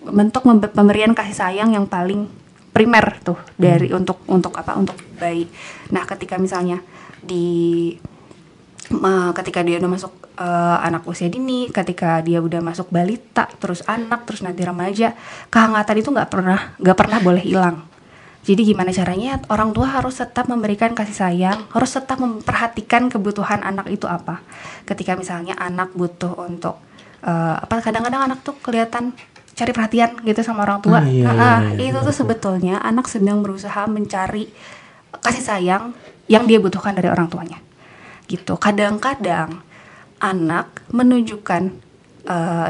[0.00, 2.24] bentuk pemberian kasih sayang yang paling
[2.70, 5.44] primer tuh dari untuk untuk apa untuk bayi.
[5.92, 6.80] Nah, ketika misalnya
[7.20, 7.92] di
[8.90, 13.84] eh, ketika dia udah masuk eh, anak usia dini, ketika dia udah masuk balita, terus
[13.84, 15.12] anak, terus nanti remaja,
[15.52, 17.90] kehangatan itu nggak pernah nggak pernah boleh hilang.
[18.40, 23.92] Jadi gimana caranya orang tua harus tetap memberikan kasih sayang, harus tetap memperhatikan kebutuhan anak
[23.92, 24.40] itu apa.
[24.88, 26.80] Ketika misalnya anak butuh untuk
[27.22, 29.12] eh, apa kadang-kadang anak tuh kelihatan
[29.50, 30.98] cari perhatian gitu sama orang tua.
[30.98, 31.36] Ah, iya, Ah,
[31.76, 34.48] iya, iya, itu tuh sebetulnya anak sedang berusaha mencari
[35.18, 35.92] kasih sayang
[36.26, 37.60] yang dia butuhkan dari orang tuanya.
[38.24, 38.56] Gitu.
[38.56, 39.60] Kadang-kadang
[40.18, 41.62] anak menunjukkan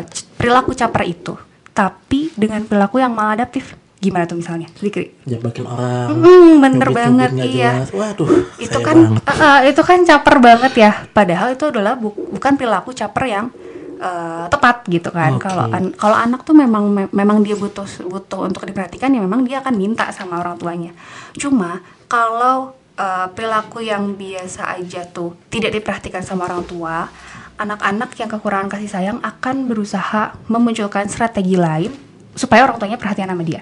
[0.09, 1.35] c- perilaku caper itu,
[1.71, 3.77] tapi dengan perilaku yang maladaptif.
[4.01, 4.65] Gimana tuh misalnya?
[4.73, 5.05] Sedikit.
[5.29, 6.09] Jabakin orang.
[6.17, 7.85] Hmm, bener banget iya.
[7.85, 7.93] jelas.
[7.93, 9.23] Waduh, itu kan banget.
[9.29, 10.93] eh, itu kan caper banget ya.
[11.07, 13.47] Padahal itu adalah bu- bukan perilaku caper yang
[14.01, 15.37] eh, tepat gitu kan.
[15.37, 15.45] Oke.
[15.45, 19.45] Kalau an- kalau anak tuh memang me- memang dia butuh butuh untuk diperhatikan ya memang
[19.45, 20.97] dia akan minta sama orang tuanya.
[21.37, 27.07] Cuma kalau eh, perilaku yang biasa aja tuh tidak diperhatikan sama orang tua,
[27.61, 31.93] anak-anak yang kekurangan kasih sayang akan berusaha memunculkan strategi lain
[32.33, 33.61] supaya orang tuanya perhatian sama dia.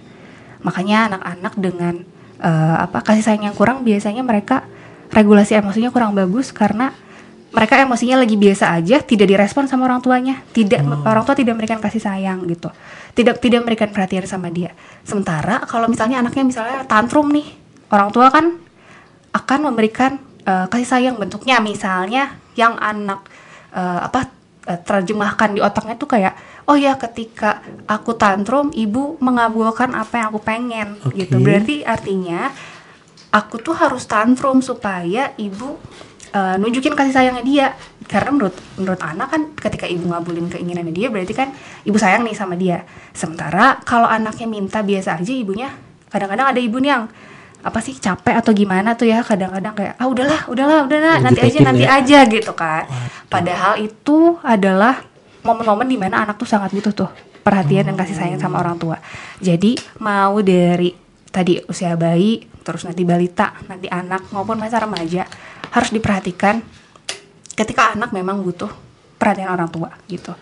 [0.63, 1.95] Makanya anak-anak dengan
[2.39, 4.63] eh, apa kasih sayang yang kurang biasanya mereka
[5.09, 6.93] regulasi emosinya kurang bagus karena
[7.49, 11.81] mereka emosinya lagi biasa aja tidak direspon sama orang tuanya tidak orang tua tidak memberikan
[11.81, 12.69] kasih sayang gitu.
[13.17, 14.77] Tidak tidak memberikan perhatian sama dia.
[15.03, 17.49] Sementara kalau misalnya anaknya misalnya tantrum nih
[17.89, 18.61] orang tua kan
[19.33, 21.59] akan memberikan eh, kasih sayang bentuknya.
[21.65, 23.25] Misalnya yang anak
[23.73, 24.29] eh, apa
[24.69, 26.35] eh, terjemahkan di otaknya tuh kayak
[26.69, 30.89] oh ya ketika aku tantrum ibu mengabulkan apa yang aku pengen.
[31.01, 31.25] Oke.
[31.25, 32.53] gitu berarti artinya
[33.33, 35.81] aku tuh harus tantrum supaya ibu
[36.33, 37.67] eh, nunjukin kasih sayangnya dia.
[38.09, 41.53] Karena menurut menurut anak kan ketika ibu ngabulin keinginannya dia berarti kan
[41.85, 42.85] ibu sayang nih sama dia.
[43.13, 45.69] Sementara kalau anaknya minta biasa aja ibunya
[46.09, 47.05] kadang-kadang ada ibu nih yang
[47.59, 49.21] apa sih capek atau gimana tuh ya?
[49.21, 52.01] Kadang-kadang kayak ah udahlah udahlah udahlah nanti aja nanti ya?
[52.01, 52.89] aja gitu kan.
[53.29, 55.05] Padahal itu adalah
[55.45, 57.11] momen-momen di mana anak tuh sangat butuh tuh
[57.45, 58.97] perhatian dan kasih sayang sama orang tua.
[59.41, 60.93] Jadi mau dari
[61.29, 65.25] tadi usia bayi terus nanti balita nanti anak maupun masa remaja
[65.73, 66.61] harus diperhatikan
[67.59, 68.71] ketika anak memang butuh
[69.19, 70.33] perhatian orang tua gitu.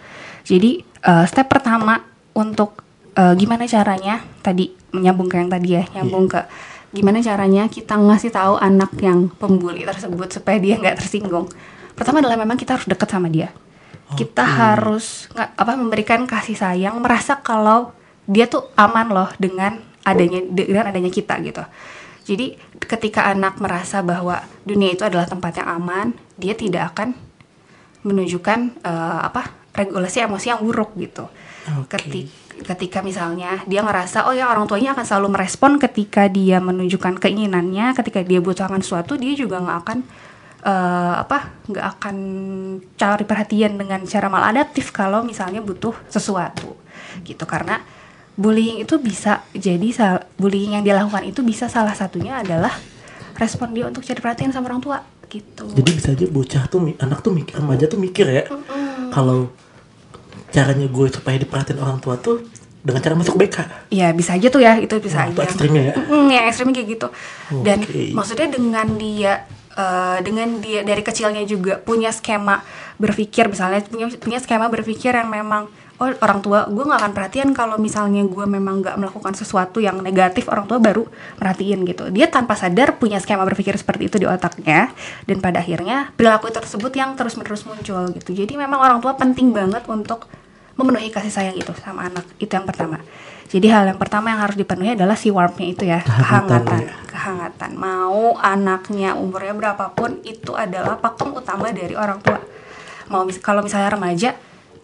[0.46, 1.98] Jadi eh, step pertama
[2.36, 2.84] untuk
[3.16, 6.40] eh, gimana caranya tadi menyambung ke yang tadi ya, nyambung ke
[6.94, 11.50] gimana caranya kita ngasih tahu anak yang pembuli tersebut supaya dia nggak tersinggung.
[11.96, 13.50] Pertama adalah memang kita harus dekat sama dia.
[14.14, 17.90] Kita harus nggak apa memberikan kasih sayang, merasa kalau
[18.30, 21.64] dia tuh aman loh dengan adanya dengan adanya kita gitu.
[22.22, 26.06] Jadi ketika anak merasa bahwa dunia itu adalah tempat yang aman,
[26.36, 27.16] dia tidak akan
[28.06, 31.26] menunjukkan eh, apa regulasi emosi yang buruk gitu.
[31.82, 31.98] Oke.
[31.98, 37.20] Keti- ketika misalnya dia ngerasa oh ya orang tuanya akan selalu merespon ketika dia menunjukkan
[37.20, 39.98] keinginannya, ketika dia butuhkan sesuatu dia juga nggak akan
[40.64, 42.16] eh, apa nggak akan
[42.96, 46.78] cari perhatian dengan cara maladaptif kalau misalnya butuh sesuatu
[47.24, 47.80] gitu karena
[48.36, 52.72] bullying itu bisa jadi sal- bullying yang dilakukan itu bisa salah satunya adalah
[53.36, 55.00] respon dia untuk cari perhatian sama orang tua
[55.32, 55.66] gitu.
[55.72, 58.44] Jadi bisa aja bocah tuh anak tuh mikir remaja tuh mikir ya
[59.10, 59.50] kalau
[60.52, 62.44] caranya gue supaya diperhatiin orang tua tuh
[62.86, 63.90] dengan cara masuk BK.
[63.90, 65.48] Ya bisa aja tuh ya itu bisa itu aja.
[65.50, 65.94] ekstrimnya ya?
[66.06, 67.08] Mm, yang ekstrimnya kayak gitu.
[67.66, 68.14] Dan Oke.
[68.14, 69.32] maksudnya dengan dia
[69.74, 72.62] eh, dengan dia dari kecilnya juga punya skema
[72.96, 75.66] berpikir misalnya punya punya skema berpikir yang memang
[75.96, 80.04] oh orang tua gue nggak akan perhatian kalau misalnya gue memang nggak melakukan sesuatu yang
[80.04, 81.08] negatif orang tua baru
[81.40, 82.12] perhatiin gitu.
[82.12, 84.92] Dia tanpa sadar punya skema berpikir seperti itu di otaknya
[85.24, 88.30] dan pada akhirnya perilaku tersebut yang terus menerus muncul gitu.
[88.36, 90.28] Jadi memang orang tua penting banget untuk
[90.76, 92.28] memenuhi kasih sayang itu sama anak.
[92.36, 93.00] Itu yang pertama.
[93.46, 96.60] Jadi hal yang pertama yang harus dipenuhi adalah si warmth-nya itu ya Kehangatan.
[96.66, 96.80] kehangatan.
[97.08, 97.70] Kehangatan.
[97.78, 102.42] Mau anaknya umurnya berapapun itu adalah pakem utama dari orang tua.
[103.08, 104.34] Mau mis- kalau misalnya remaja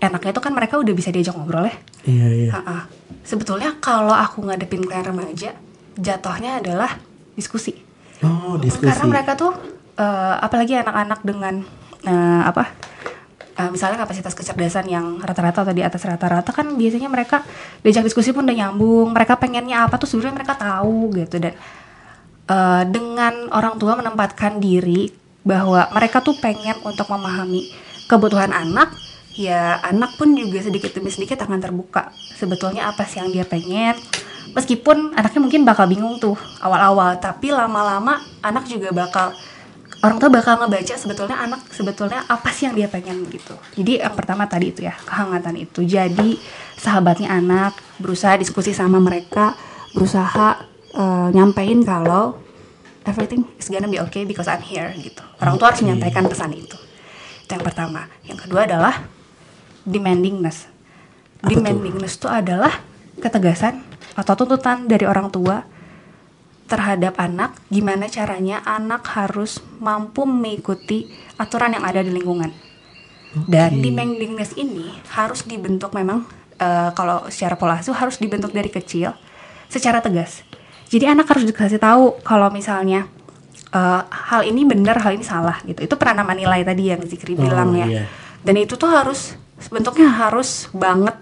[0.03, 2.51] enaknya itu kan mereka udah bisa diajak ngobrol ya Iya iya.
[2.53, 2.91] Ha-ha.
[3.23, 5.55] sebetulnya kalau aku ngadepin klien remaja
[5.95, 6.99] jatuhnya adalah
[7.33, 7.79] diskusi
[8.21, 8.87] Oh diskusi.
[8.87, 9.55] karena mereka tuh
[9.95, 11.55] eh, apalagi anak-anak dengan
[12.03, 12.71] eh, apa
[13.55, 17.47] eh, misalnya kapasitas kecerdasan yang rata-rata atau di atas rata-rata kan biasanya mereka
[17.81, 21.55] diajak diskusi pun udah nyambung mereka pengennya apa tuh sebenarnya mereka tahu gitu dan
[22.47, 25.11] eh, dengan orang tua menempatkan diri
[25.43, 27.67] bahwa mereka tuh pengen untuk memahami
[28.07, 28.95] kebutuhan anak
[29.37, 33.97] ya anak pun juga sedikit demi sedikit akan terbuka sebetulnya apa sih yang dia pengen.
[34.53, 39.33] Meskipun anaknya mungkin bakal bingung tuh awal-awal tapi lama-lama anak juga bakal
[40.03, 43.55] orang tua bakal ngebaca sebetulnya anak sebetulnya apa sih yang dia pengen gitu.
[43.79, 45.87] Jadi yang pertama tadi itu ya kehangatan itu.
[45.87, 46.37] Jadi
[46.77, 49.55] sahabatnya anak berusaha diskusi sama mereka
[49.95, 50.59] berusaha
[50.93, 52.37] eh, nyampein kalau
[53.07, 55.23] everything is gonna be okay because I'm here gitu.
[55.39, 56.77] Orang tua harus menyampaikan pesan itu.
[57.47, 58.11] Itu yang pertama.
[58.27, 58.95] Yang kedua adalah
[59.85, 60.69] demandingness.
[61.43, 62.83] Apa demandingness itu adalah
[63.19, 63.83] ketegasan
[64.15, 65.65] atau tuntutan dari orang tua
[66.69, 71.05] terhadap anak gimana caranya anak harus mampu mengikuti
[71.37, 72.49] aturan yang ada di lingkungan.
[73.49, 76.25] Dan demandingness ini harus dibentuk memang
[76.57, 79.13] eh, kalau secara pola asuh harus dibentuk dari kecil
[79.69, 80.45] secara tegas.
[80.93, 83.09] Jadi anak harus dikasih tahu kalau misalnya
[83.73, 85.81] eh, hal ini benar hal ini salah gitu.
[85.81, 87.87] Itu penanaman nilai tadi yang Zikri Oh, bilang ya.
[87.89, 88.05] iya.
[88.45, 89.33] dan itu tuh harus
[89.69, 91.15] bentuknya harus banget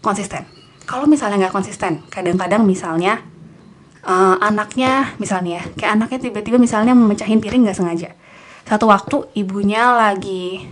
[0.00, 0.44] konsisten
[0.84, 3.22] kalau misalnya nggak konsisten kadang-kadang misalnya
[4.02, 8.10] eh, anaknya misalnya ya kayak anaknya tiba-tiba misalnya memecahin piring nggak sengaja
[8.62, 10.66] satu waktu ibunya lagi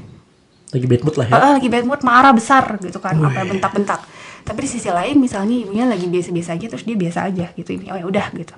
[0.71, 1.35] Lagi bad mood lah ya.
[1.37, 3.27] eh, lagi bad mood marah besar gitu kan Wih.
[3.27, 4.01] apa bentak-bentak
[4.41, 7.93] tapi di sisi lain misalnya ibunya lagi biasa-biasa aja terus dia biasa aja gitu ibunya
[7.95, 8.55] oh ya udah gitu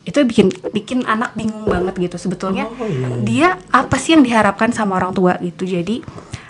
[0.00, 3.08] itu bikin bikin anak bingung banget gitu sebetulnya Oh, iya.
[3.20, 6.00] dia apa sih yang diharapkan sama orang tua gitu jadi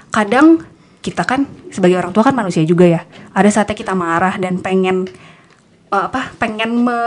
[0.09, 0.62] kadang
[1.01, 3.03] kita kan sebagai orang tua kan manusia juga ya.
[3.33, 5.09] Ada saatnya kita marah dan pengen
[5.93, 6.99] eh, apa pengen me,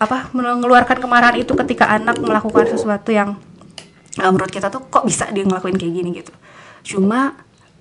[0.00, 3.36] apa mengeluarkan kemarahan itu ketika anak melakukan sesuatu yang
[4.16, 6.32] eh, menurut kita tuh kok bisa dia ngelakuin kayak gini gitu.
[6.82, 7.36] Cuma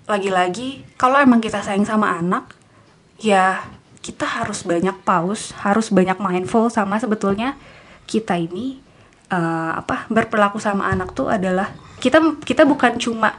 [0.05, 2.51] lagi-lagi kalau emang kita sayang sama anak
[3.21, 3.63] ya
[4.01, 7.55] kita harus banyak pause harus banyak mindful sama sebetulnya
[8.09, 8.83] kita ini
[9.31, 13.37] eh, apa berperilaku sama anak tuh adalah kita kita bukan cuma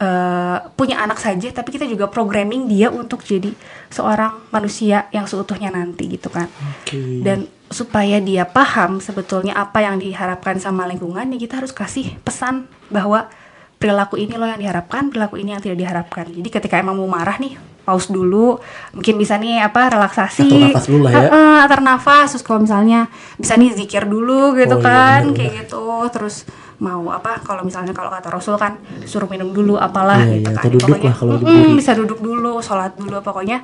[0.00, 3.52] eh, punya anak saja tapi kita juga programming dia untuk jadi
[3.88, 6.48] seorang manusia yang seutuhnya nanti gitu kan
[6.80, 7.20] Oke.
[7.20, 12.66] dan supaya dia paham sebetulnya apa yang diharapkan sama lingkungan ya kita harus kasih pesan
[12.88, 13.30] bahwa
[13.76, 17.38] perilaku ini loh yang diharapkan perilaku ini yang tidak diharapkan jadi ketika emang mau marah
[17.38, 18.60] nih pause dulu
[18.92, 21.20] mungkin bisa nih apa relaksasi Atur nafas dulu lah ya.
[21.24, 23.00] Heeh, atur nafas terus kalau misalnya
[23.38, 25.36] bisa nih zikir dulu gitu Oh, iya, kan benar-benar.
[25.38, 26.36] kayak gitu terus
[26.80, 30.56] mau apa kalau misalnya kalau kata Rasul kan suruh minum dulu apalah Iya, gitu iya,
[30.56, 30.64] kan.
[30.72, 31.76] duduk lah kalau buri.
[31.76, 33.60] bisa duduk dulu sholat dulu pokoknya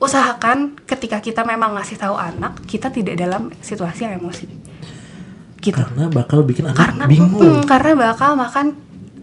[0.00, 4.46] usahakan ketika kita memang ngasih tahu anak kita tidak dalam situasi yang emosi.
[5.58, 5.74] Gitu.
[5.74, 7.36] Karena bakal bikin anak karena bingung.
[7.36, 8.78] mm, karena bakal makan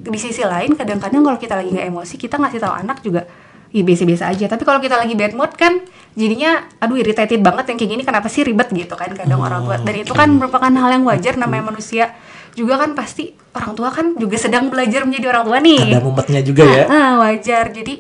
[0.06, 3.26] di sisi lain kadang-kadang kalau kita lagi nggak emosi kita ngasih tahu anak juga
[3.74, 4.46] ya biasa-biasa aja.
[4.52, 5.82] Tapi kalau kita lagi bad mood kan
[6.14, 9.82] jadinya aduh irritated banget yang kayak gini kenapa sih ribet gitu kan kadang orang tua.
[9.82, 12.14] Dan itu kan merupakan hal yang wajar namanya manusia
[12.56, 15.82] juga kan pasti orang tua kan juga sedang belajar menjadi orang tua nih.
[15.91, 16.84] Ada mumetnya juga ya.
[16.88, 17.76] Ah, wajar.
[17.76, 17.99] Jadi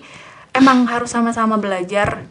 [0.55, 2.23] emang harus sama-sama belajar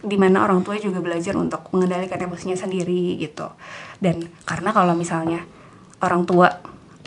[0.00, 3.52] di mana orang tua juga belajar untuk mengendalikan emosinya sendiri gitu.
[4.00, 5.44] Dan karena kalau misalnya
[6.00, 6.48] orang tua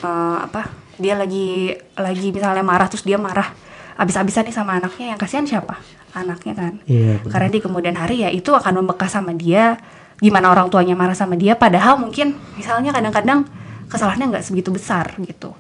[0.06, 0.70] eh, apa
[1.02, 3.50] dia lagi lagi misalnya marah terus dia marah
[3.98, 5.82] abis-abisan nih sama anaknya yang kasihan siapa?
[6.14, 6.74] Anaknya kan.
[6.86, 9.82] Iya, karena di kemudian hari ya itu akan membekas sama dia
[10.22, 13.50] gimana orang tuanya marah sama dia padahal mungkin misalnya kadang-kadang
[13.92, 15.52] kesalahannya nggak segitu besar gitu.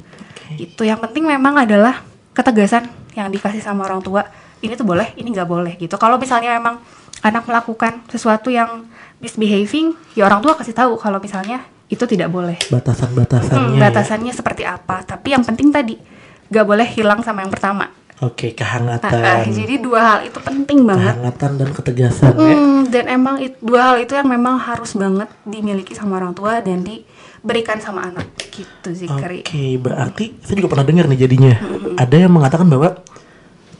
[0.55, 1.99] Itu yang penting memang adalah
[2.31, 4.23] ketegasan yang dikasih sama orang tua.
[4.63, 5.99] Ini tuh boleh ini nggak boleh gitu.
[5.99, 6.79] Kalau misalnya memang
[7.21, 8.87] anak melakukan sesuatu yang
[9.21, 11.61] misbehaving ya orang tua kasih tahu kalau misalnya
[11.91, 12.55] itu tidak boleh.
[12.71, 13.59] Batasan-batasannya.
[13.59, 13.91] Hmm, ya.
[13.91, 15.03] batasannya seperti apa.
[15.03, 15.99] Tapi yang penting tadi
[16.47, 17.87] nggak boleh hilang sama yang pertama
[18.21, 19.49] Oke, Ah, ah, kehangatan.
[19.49, 22.53] jadi dua hal itu penting banget Kehangatan dan ketegasan ya.
[22.53, 26.61] Hmm, dan emang it- dua hal itu yang memang harus banget dimiliki sama orang tua
[26.61, 29.09] dan diberikan sama anak gitu sih.
[29.09, 29.41] Oke,
[29.75, 31.53] berarti saya juga pernah dengar nih jadinya.
[31.97, 33.01] Ada yang mengatakan bahwa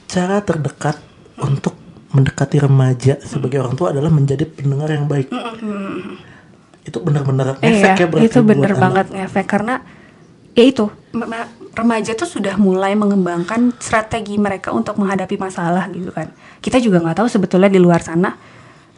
[0.08, 0.98] cara terdekat
[1.38, 1.78] untuk
[2.10, 5.30] mendekati remaja sebagai orang tua adalah menjadi pendengar yang baik.
[6.82, 8.82] Itu benar-benar efek Iya, ya berarti itu bener buat anak.
[8.82, 9.76] banget ngefek karena
[10.54, 10.86] ya itu.
[11.72, 16.28] Remaja tuh sudah mulai mengembangkan strategi mereka untuk menghadapi masalah gitu kan.
[16.60, 18.36] Kita juga nggak tahu sebetulnya di luar sana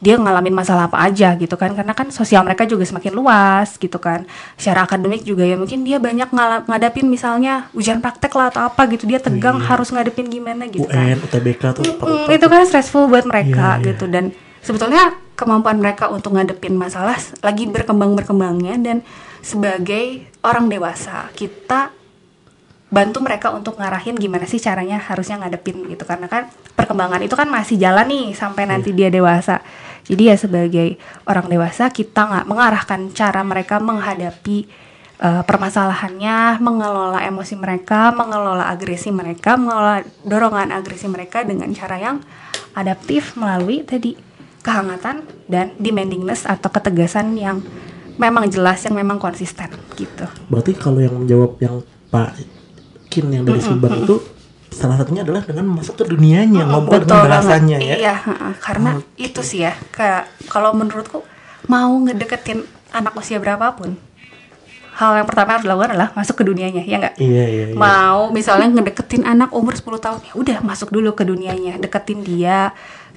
[0.04, 1.72] dia ngalamin masalah apa aja gitu kan.
[1.72, 4.26] Karena kan sosial mereka juga semakin luas gitu kan.
[4.58, 8.90] Secara akademik juga ya mungkin dia banyak ngala- ngadapin misalnya ujian praktek lah atau apa
[8.90, 9.06] gitu.
[9.06, 11.08] Dia tegang harus ngadepin gimana gitu kan.
[11.08, 13.86] UN, UTBK tuh Mm, itu kan stressful buat mereka Iya, iya.
[13.94, 14.06] gitu.
[14.10, 18.98] Dan sebetulnya kemampuan mereka untuk ngadepin masalah lagi berkembang berkembangnya dan
[19.44, 21.28] sebagai orang dewasa.
[21.36, 21.92] Kita
[22.88, 26.08] bantu mereka untuk ngarahin gimana sih caranya harusnya ngadepin gitu.
[26.08, 29.60] Karena kan perkembangan itu kan masih jalan nih sampai nanti dia dewasa.
[30.04, 30.96] Jadi ya sebagai
[31.28, 34.68] orang dewasa kita nggak mengarahkan cara mereka menghadapi
[35.20, 42.18] eh, permasalahannya mengelola emosi mereka mengelola agresi mereka mengelola dorongan agresi mereka dengan cara yang
[42.76, 44.20] adaptif melalui tadi
[44.64, 47.64] kehangatan dan demandingness atau ketegasan yang
[48.18, 51.82] memang jelas yang memang konsisten gitu Berarti kalau yang menjawab yang
[52.14, 52.38] Pak
[53.10, 54.22] Kin yang dari Subang itu
[54.74, 57.34] salah satunya adalah dengan masuk ke dunianya, ngobrol Betul dengan banget.
[57.38, 57.96] bahasanya ya.
[58.02, 58.16] Iya,
[58.58, 58.92] karena
[59.22, 61.22] itu sih ya, kayak kalau menurutku
[61.70, 63.96] mau ngedeketin anak usia berapapun,
[64.98, 67.16] hal yang pertama harus dilakukan adalah masuk ke dunianya, ya nggak?
[67.22, 67.76] Iya, iya, iya.
[67.78, 72.74] Mau misalnya ngedeketin anak umur 10 tahun, ya udah masuk dulu ke dunianya, deketin dia,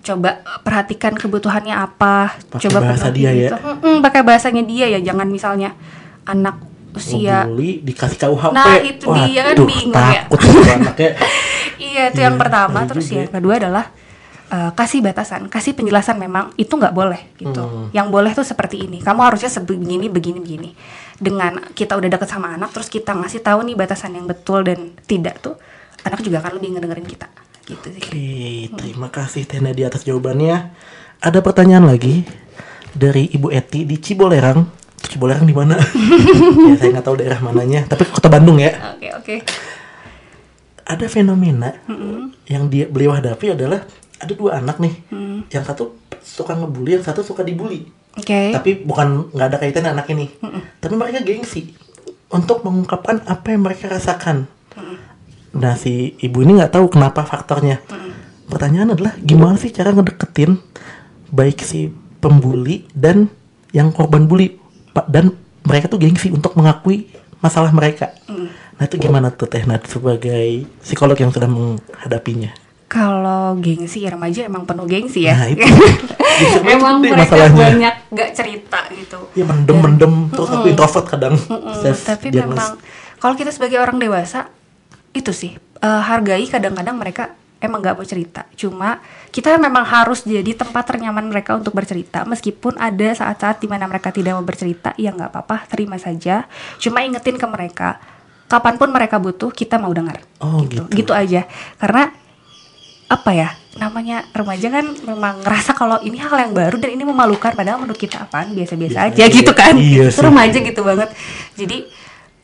[0.06, 0.30] coba
[0.62, 3.50] perhatikan kebutuhannya apa, Pakai coba bahasa dia ya.
[3.50, 3.56] gitu.
[3.58, 5.74] Mm-mm, pakai bahasanya dia ya, jangan misalnya
[6.22, 6.62] anak
[6.94, 7.44] usia
[7.82, 8.54] dikasih KUHP.
[8.54, 10.24] Nah, itu dia kan bingung ya.
[10.24, 11.10] takut itu anaknya.
[11.76, 13.32] Iya itu yang Iya, pertama ngeri terus juga yang ya.
[13.36, 13.84] kedua adalah
[14.48, 17.60] eh, kasih batasan, kasih penjelasan memang itu nggak boleh gitu.
[17.60, 17.86] Hmm.
[17.92, 19.04] Yang boleh tuh seperti ini.
[19.04, 20.70] Kamu harusnya sebegini begini begini.
[21.16, 24.96] Dengan kita udah deket sama anak terus kita ngasih tahu nih batasan yang betul dan
[25.04, 25.60] tidak tuh
[26.00, 27.28] anak juga akan lebih ngedengerin kita.
[27.66, 28.02] Gitu sih.
[28.02, 28.26] Oke,
[28.78, 30.70] terima kasih Teh Nadia atas jawabannya.
[31.18, 32.22] Ada pertanyaan lagi
[32.94, 34.62] dari Ibu Eti di Cibolerang.
[35.02, 35.74] Cibolerang di mana?
[36.70, 38.70] ya saya nggak tahu daerah mananya, tapi kota Bandung ya.
[38.94, 39.34] Oke oke.
[40.86, 41.74] Ada fenomena
[42.46, 43.82] yang dia beliau hadapi adalah
[44.22, 44.94] ada dua anak nih,
[45.50, 47.90] yang satu suka ngebully, yang satu suka dibully.
[48.14, 48.54] Oke.
[48.54, 50.30] Tapi bukan nggak ada kaitannya anak ini,
[50.78, 51.74] tapi mereka gengsi
[52.30, 54.46] untuk mengungkapkan apa yang mereka rasakan.
[55.54, 57.82] Nah si ibu ini nggak tahu kenapa faktornya.
[58.46, 60.58] Pertanyaan adalah gimana sih cara ngedeketin
[61.30, 61.90] baik si
[62.22, 63.30] pembuli dan
[63.74, 64.56] yang korban bully
[64.94, 65.34] Pak dan
[65.66, 67.10] mereka tuh gengsi untuk mengakui
[67.42, 68.14] masalah mereka.
[68.76, 72.54] Nah itu gimana tuh Teh Nat sebagai psikolog yang sudah menghadapinya?
[72.86, 75.34] Kalau gengsi remaja emang penuh gengsi ya.
[75.34, 75.66] Nah, itu.
[76.76, 77.56] Emang mereka masalahnya.
[77.72, 79.18] banyak gak cerita gitu.
[79.32, 81.34] Ya mendem-mendem terus aku introvert kadang.
[81.34, 82.76] Mm, Self tapi memang
[83.18, 84.52] kalau kita sebagai orang dewasa
[85.16, 85.56] itu sih.
[85.56, 88.44] Eh, hargai kadang-kadang mereka emang nggak mau cerita.
[88.52, 89.00] Cuma
[89.32, 92.24] kita memang harus jadi tempat ternyaman mereka untuk bercerita.
[92.28, 96.44] Meskipun ada saat-saat di mana mereka tidak mau bercerita ya nggak apa-apa terima saja.
[96.76, 98.00] Cuma ingetin ke mereka
[98.46, 100.22] kapan pun mereka butuh kita mau dengar.
[100.38, 100.86] Oh, gitu.
[100.86, 101.02] gitu.
[101.02, 101.48] gitu aja.
[101.80, 102.12] Karena
[103.06, 107.54] apa ya namanya remaja kan memang ngerasa kalau ini hal yang baru dan ini memalukan
[107.54, 108.54] padahal menurut kita apaan?
[108.54, 109.74] Biasa-biasa aja Biasa gitu kan?
[109.76, 111.08] Iya itu remaja gitu banget.
[111.54, 111.78] Jadi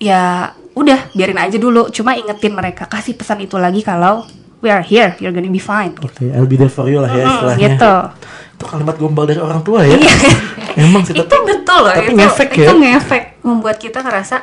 [0.03, 4.27] ya udah biarin aja dulu cuma ingetin mereka kasih pesan itu lagi kalau
[4.59, 7.23] we are here you're gonna be fine Oke, I'll be there for you lah ya
[7.23, 7.95] Mm, gitu
[8.59, 9.99] Itu kalimat gombal dari orang tua ya.
[9.99, 10.15] Iya.
[10.87, 12.67] Emang sih itu tapi betul loh tapi itu, ngefek ya.
[12.67, 14.37] itu ngefek membuat kita ngerasa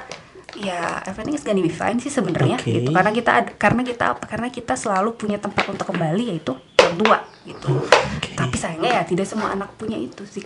[0.60, 2.70] ya everything is gonna be fine sih sebenarnya Oke.
[2.70, 6.52] gitu karena kita karena kita apa karena kita selalu punya tempat untuk kembali yaitu
[6.84, 8.36] orang tua gitu Oke.
[8.36, 10.44] tapi sayangnya ya tidak semua anak punya itu sih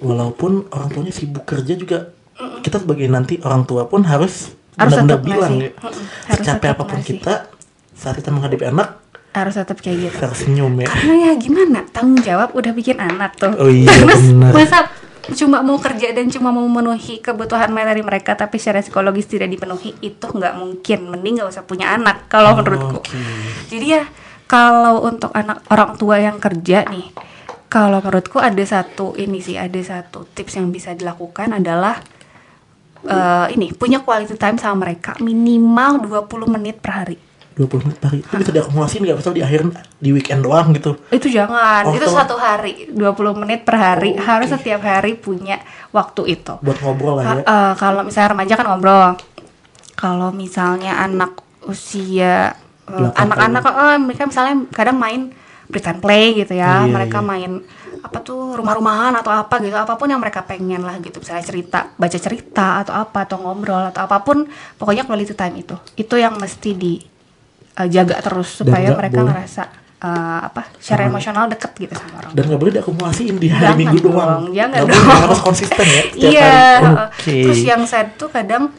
[0.00, 1.98] walaupun orang tuanya sibuk kerja juga
[2.62, 5.70] kita sebagai nanti orang tua pun harus Harus benar-benar tetap bilang ya.
[6.32, 7.08] Harus tetap apa pun ngasih.
[7.12, 7.34] kita
[7.92, 8.88] saat kita menghadapi anak
[9.32, 10.88] harus tetap kayak gitu harus senyum ya.
[10.92, 14.52] karena ya gimana tanggung jawab udah bikin anak tuh Oh iya, terus benar.
[14.52, 14.78] masa
[15.32, 19.96] cuma mau kerja dan cuma mau memenuhi kebutuhan materi mereka tapi secara psikologis tidak dipenuhi
[20.04, 23.16] itu nggak mungkin mending nggak usah punya anak kalau menurutku oke.
[23.72, 24.04] jadi ya
[24.50, 27.08] kalau untuk anak orang tua yang kerja nih
[27.72, 32.02] kalau menurutku ada satu ini sih ada satu tips yang bisa dilakukan adalah
[33.06, 37.18] eh, ini punya quality time sama mereka minimal 20 menit per hari
[37.52, 38.20] 20 menit per hari.
[38.24, 39.18] Itu bisa diakumulasiin nggak?
[39.20, 39.60] Misal di akhir
[40.00, 40.96] di weekend doang gitu.
[41.12, 45.60] itu jangan Oh, itu satu hari 20 menit per hari Oh, harus setiap hari punya
[45.92, 47.34] waktu itu Buat ngobrol lah ya.
[47.44, 49.04] Eh, kalau misalnya remaja kan ngobrol
[49.92, 51.38] kalau misalnya anak
[51.68, 52.56] usia
[52.88, 55.30] eh, anak-anak eh, mereka misalnya kadang main
[55.72, 57.26] pretend play gitu ya Iya, mereka iya.
[57.26, 57.52] main
[57.98, 61.78] apa tuh rumah-rumahan atau apa gitu apa pun yang mereka pengen lah gitu misalnya cerita
[61.94, 64.42] baca cerita atau apa atau ngobrol atau apa pun
[64.76, 69.62] pokoknya quality time itu itu yang mesti dijaga terus Dan supaya nggak mereka boleh- ngerasa
[70.02, 73.78] eh, apa secara emosional deket gitu sama orang Dan nggak boleh diakumulasiin di hari Jangan
[73.78, 74.42] Minggu dong, doang.
[74.50, 76.02] jangan Nggak boleh, harus konsisten ya.
[76.12, 76.54] Iya.
[77.06, 77.36] Oke.
[77.46, 78.74] Terus yang sad tuh kadang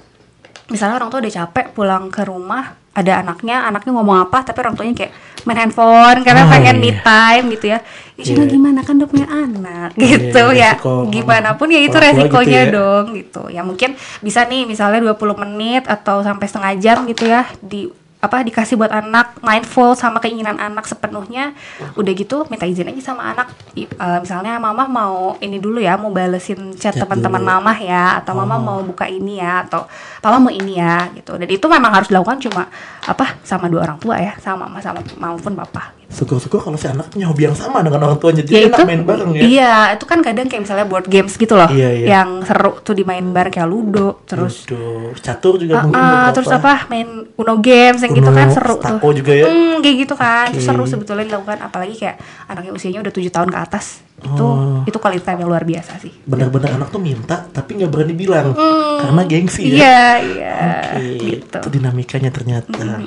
[0.66, 4.76] misalnya orang tua udah capek pulang ke rumah ada anaknya, anaknya ngomong apa tapi orang
[4.76, 5.14] tuanya kayak
[5.44, 6.84] main handphone karena Ah, pengen iya.
[6.84, 7.80] me time gitu ya.
[8.14, 8.46] Ya Iya.
[8.46, 10.78] gimana kan udah punya anak gitu ya.
[10.78, 12.74] resiko Gimana pun ya itu tua resikonya gitu ya.
[12.74, 13.42] dong gitu.
[13.50, 13.90] Ya mungkin
[14.20, 17.90] bisa nih misalnya 20 menit atau sampai setengah jam gitu ya di
[18.24, 21.52] apa dikasih buat anak mindful sama keinginan anak sepenuhnya
[22.00, 23.52] udah gitu minta izin aja sama anak.
[23.76, 28.32] I- eh, misalnya mama mau ini dulu ya mau balesin chat teman-teman mama ya atau
[28.32, 28.64] mama Oh.
[28.64, 29.84] mau buka ini ya atau
[30.24, 31.36] papa mau ini ya gitu.
[31.36, 32.72] Dan itu memang harus dilakukan cuma
[33.04, 37.10] apa sama dua orang tua ya sama mama sama maupun papa Syukur-syukur kalau si anak
[37.10, 38.40] punya hobi yang sama dengan orang tuanya.
[38.40, 39.42] ya Jadi itu enak main bareng ya.
[39.44, 42.06] iya itu kan kadang kayak misalnya board games gitu loh Iya, iya.
[42.14, 46.32] yang seru tuh dimain bareng kayak ludo terus Tuh, catur juga Ah, mungkin beberapa.
[46.32, 49.12] terus apa main Uno games yang gitu Uno, kan seru tuh.
[49.12, 49.46] juga ya?
[49.46, 50.46] Hmm, kayak gitu kan.
[50.48, 50.66] Itu Oke.
[50.66, 53.86] seru sebetulnya dilakukan apalagi kayak anaknya usianya udah tujuh tahun ke atas.
[54.20, 54.86] Itu Oh.
[54.86, 56.14] itu quality time yang luar biasa sih.
[56.22, 58.54] Benar-benar anak tuh minta tapi nggak berani bilang
[58.98, 59.74] karena gengsi ya.
[59.74, 60.56] Iya, iya.
[60.62, 61.58] Oke, Gitu.
[61.58, 63.02] itu dinamikanya ternyata.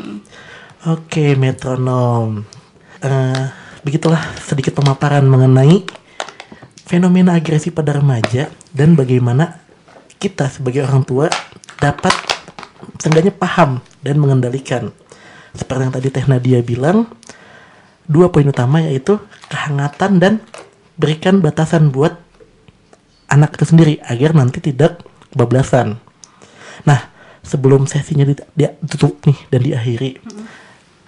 [0.87, 2.45] Oke, metronom.
[2.97, 3.47] Eh,
[3.85, 5.85] begitulah sedikit pemaparan mengenai
[6.89, 9.61] fenomena agresi pada remaja dan bagaimana
[10.17, 11.29] kita sebagai orang tua
[11.77, 12.17] dapat
[12.97, 14.97] seenggaknya paham dan mengendalikan.
[15.53, 17.05] Seperti yang tadi Teh Nadia bilang,
[18.09, 19.21] dua poin utama yaitu
[19.53, 20.33] kehangatan dan
[20.97, 22.17] berikan batasan buat
[23.29, 25.05] anak itu sendiri agar nanti tidak
[25.37, 26.01] kebablasan.
[26.89, 27.13] Nah,
[27.45, 30.17] sebelum sesinya di- dia tutup nih dan diakhiri,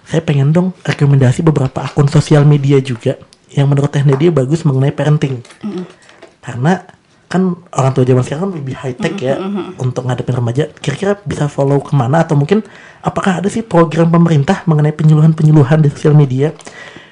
[0.09, 3.21] saya pengen dong rekomendasi beberapa akun sosial media juga
[3.53, 5.45] yang menurut Teh Nadia bagus mengenai parenting.
[6.41, 6.81] Karena
[7.29, 9.37] kan orang tua zaman sekarang kan lebih high tech ya
[9.77, 10.65] untuk ngadepin remaja.
[10.81, 12.65] Kira-kira bisa follow ke mana atau mungkin
[13.05, 16.49] apakah ada sih program pemerintah mengenai penyuluhan-penyuluhan di sosial media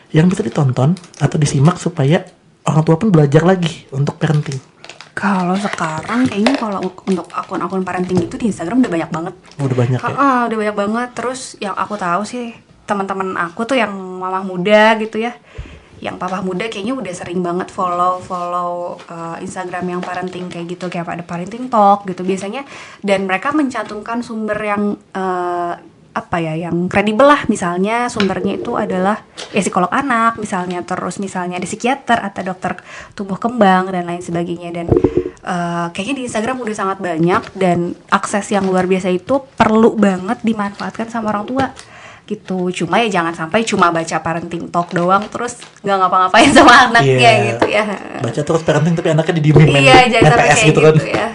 [0.10, 2.26] yang bisa ditonton atau disimak supaya
[2.66, 4.58] orang tua pun belajar lagi untuk parenting.
[5.14, 9.34] Kalau sekarang kayaknya kalau untuk akun-akun parenting itu di Instagram udah banyak banget.
[9.62, 10.14] Udah banyak ya.
[10.18, 11.10] Ah, udah banyak banget.
[11.14, 12.54] Terus yang aku tahu sih
[12.88, 15.36] teman-teman aku tuh yang mamah muda gitu ya,
[15.98, 20.88] yang papa muda kayaknya udah sering banget follow follow uh, Instagram yang parenting kayak gitu
[20.94, 22.64] kayak ada parenting talk gitu biasanya.
[23.02, 25.74] Dan mereka mencantumkan sumber yang uh,
[26.14, 27.46] apa ya yang kredibel lah.
[27.50, 30.86] Misalnya sumbernya itu adalah ya psikolog anak misalnya.
[30.86, 32.78] Terus misalnya ada psikiater atau dokter
[33.18, 34.70] tumbuh kembang dan lain sebagainya.
[34.70, 34.88] Dan
[35.46, 40.46] uh, kayaknya di Instagram udah sangat banyak dan akses yang luar biasa itu perlu banget
[40.46, 41.66] dimanfaatkan sama orang tua
[42.28, 47.16] gitu cuma ya jangan sampai cuma baca parenting talk doang terus nggak ngapa-ngapain sama anaknya
[47.16, 47.32] Iya.
[47.56, 47.84] gitu ya
[48.20, 50.96] Baca terus parenting tapi anaknya didiemin iya jangan sampai PS kayak gitu gitu, kan.
[51.08, 51.28] ya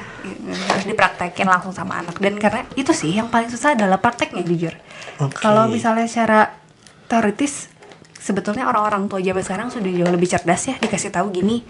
[0.53, 4.74] harus dipraktekin langsung sama anak dan karena itu sih yang paling susah adalah prakteknya jujur
[5.16, 5.40] Oke.
[5.40, 6.53] kalau misalnya secara
[7.09, 7.72] teoritis
[8.20, 11.64] sebetulnya orang-orang tua zaman sekarang sudah jauh lebih cerdas ya dikasih tahu gini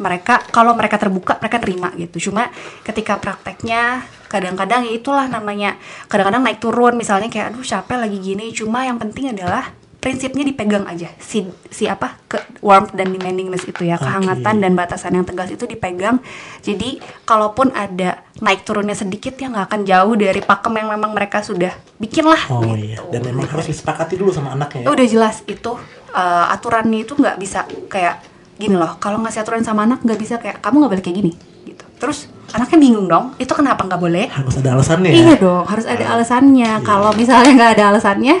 [0.00, 2.50] mereka kalau mereka terbuka mereka terima gitu cuma
[2.82, 4.02] ketika prakteknya
[4.34, 5.78] kadang-kadang ya itulah namanya
[6.10, 8.50] kadang-kadang naik turun misalnya kayak aduh capek lagi gini.
[8.50, 9.70] Cuma yang penting adalah
[10.02, 11.08] prinsipnya dipegang aja.
[11.16, 15.64] Si si apa ke warmth dan demandingness itu ya kehangatan dan batasan yang tegas itu
[15.64, 16.20] dipegang.
[16.60, 21.40] Jadi kalaupun ada naik turunnya sedikit ya nggak akan jauh dari pakem yang memang mereka
[21.40, 22.84] sudah bikin lah Oh gitu.
[22.84, 24.92] iya, dan memang harus disepakati dulu sama anaknya ya.
[24.92, 25.72] udah jelas itu
[26.12, 28.20] uh, aturannya itu nggak bisa kayak
[28.60, 29.00] gini loh.
[29.00, 31.32] Kalau ngasih aturan sama anak nggak bisa kayak kamu nggak boleh kayak gini.
[31.64, 31.84] Gitu.
[31.96, 35.16] Terus anaknya bingung dong itu kenapa nggak boleh Harus ada alasannya ya.
[35.16, 36.70] Iya dong, harus ada alasannya.
[36.84, 38.36] Kalau misalnya nggak ada alasannya,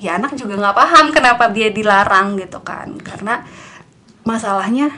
[0.00, 2.96] ya anak juga nggak paham kenapa dia dilarang gitu kan.
[3.02, 3.44] Karena
[4.24, 4.88] masalahnya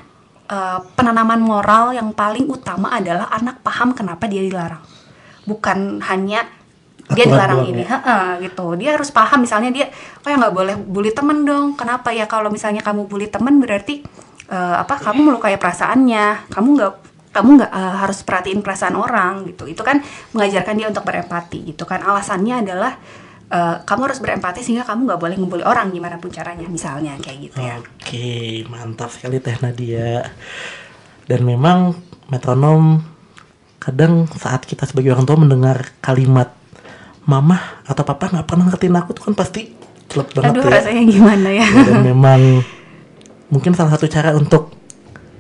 [0.47, 4.85] eh, penanaman moral yang paling utama adalah anak paham kenapa dia dilarang.
[5.47, 6.47] Bukan hanya
[7.07, 8.03] dia Aturan dilarang ini, ya?
[8.03, 8.67] Heeh, gitu.
[8.75, 9.87] Dia harus paham misalnya dia,
[10.23, 11.79] oh ya nggak boleh bully temen dong.
[11.79, 14.03] Kenapa ya kalau misalnya kamu bully temen berarti
[14.51, 14.99] eh, apa?
[14.99, 16.51] Kamu melukai perasaannya.
[16.51, 16.93] Kamu nggak
[17.37, 19.69] kamu nggak eh, harus perhatiin perasaan orang gitu.
[19.69, 20.01] Itu kan
[20.33, 22.01] mengajarkan dia untuk berempati gitu kan.
[22.01, 22.97] Alasannya adalah
[23.53, 27.53] eh, kamu harus berempati sehingga kamu nggak boleh ngebully orang gimana pun caranya misalnya kayak
[27.53, 27.77] gitu ya.
[27.77, 30.25] Oke, mantap sekali Teh Nadia.
[31.29, 31.93] Dan memang
[32.33, 33.05] metronom
[33.77, 36.51] kadang saat kita sebagai orang tua mendengar kalimat
[37.27, 39.75] mama atau papa nggak pernah ngertiin aku tuh kan pasti
[40.07, 40.73] celep banget Aduh ya.
[40.79, 41.67] rasanya gimana ya?
[41.67, 42.41] Dan memang
[43.51, 44.75] mungkin salah satu cara untuk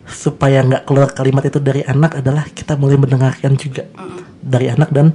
[0.06, 3.90] supaya nggak keluar kalimat itu dari anak adalah kita mulai mendengarkan juga
[4.38, 5.12] dari anak dan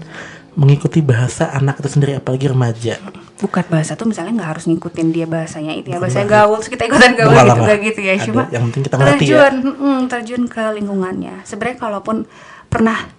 [0.52, 3.00] mengikuti bahasa anak itu sendiri apalagi remaja.
[3.40, 6.28] Bukan bahasa tuh misalnya nggak harus ngikutin dia bahasanya itu ya Bukan bahasa.
[6.28, 9.06] gaul terus kita ikutan gaul lah, gitu gitu ya cuma yang penting kita ya.
[9.18, 12.30] terjun mm, terjun ke lingkungannya sebenarnya kalaupun
[12.70, 13.10] pernah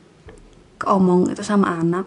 [0.86, 2.06] omong itu sama anak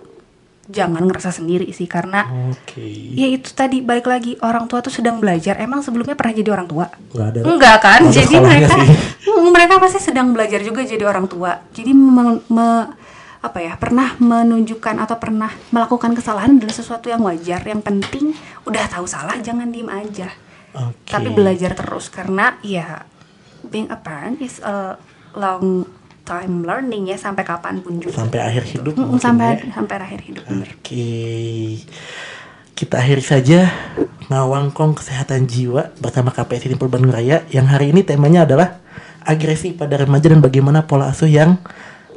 [0.66, 2.82] jangan ngerasa sendiri sih karena Oke.
[3.13, 6.66] ya itu tadi balik lagi orang tua tuh sedang belajar emang sebelumnya pernah jadi orang
[6.66, 7.39] tua ada.
[7.45, 8.89] enggak kan ada jadi mereka sih.
[9.26, 12.88] Mm, mereka pasti sedang belajar juga jadi orang tua jadi me- me-
[13.41, 18.32] apa ya pernah menunjukkan atau pernah melakukan kesalahan adalah sesuatu yang wajar yang penting
[18.63, 20.32] udah tahu salah jangan diem aja
[20.72, 21.09] Oke.
[21.09, 23.03] tapi belajar terus karena ya
[23.66, 24.95] being a parent is a
[25.36, 25.84] long
[26.26, 29.71] time learning ya sampai kapan pun juga sampai akhir hidup Mm, sampai ya.
[29.71, 30.43] sampai akhir hidup.
[30.49, 31.05] Oke.
[32.76, 33.71] Kita akhiri saja
[34.28, 38.82] Ngawangkong Kesehatan Jiwa bersama KPS Simpel Bandung Raya yang hari ini temanya adalah
[39.23, 41.55] agresi pada remaja dan bagaimana pola asuh yang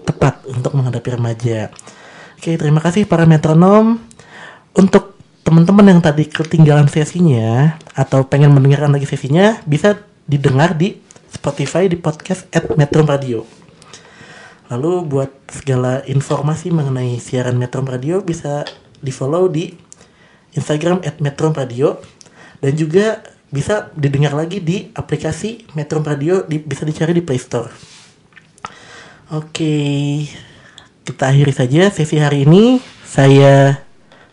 [0.03, 1.69] tepat untuk menghadapi remaja.
[2.35, 4.01] Oke, terima kasih para metronom.
[4.73, 10.97] Untuk teman-teman yang tadi ketinggalan sesinya atau pengen mendengarkan lagi sesinya bisa didengar di
[11.29, 13.58] Spotify di podcast at Metro Radio.
[14.69, 18.69] Lalu buat segala informasi mengenai siaran Metro Radio bisa
[19.01, 19.73] di follow di
[20.53, 21.97] Instagram at Metro Radio
[22.61, 27.73] dan juga bisa didengar lagi di aplikasi Metro Radio di- bisa dicari di Play Store.
[29.33, 29.73] Oke,
[31.05, 32.81] kita akhiri saja sesi hari ini.
[33.09, 33.81] Saya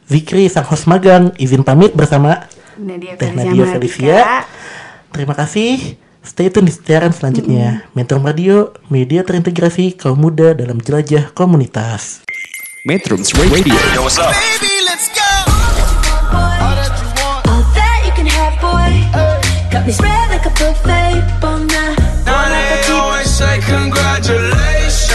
[0.06, 3.66] Zikri sang host magang izin pamit bersama Nadia Teh Nadia.
[3.72, 4.44] Felicia.
[5.16, 5.96] Terima kasih.
[6.26, 7.86] Stay tune di siaran selanjutnya.
[7.94, 12.26] Metro Radio, media terintegrasi kaum muda dalam jelajah komunitas.
[12.84, 13.14] Metro
[13.54, 13.78] Radio.
[13.94, 14.34] Yo, what's up?
[14.34, 15.22] Baby, let's go.
[16.34, 16.74] All
[17.78, 19.06] that you can have, boy.
[19.70, 21.22] Got me spread like a buffet.
[21.38, 22.98] Bon night, bon Now they appetit.
[22.98, 25.14] always say congratulations.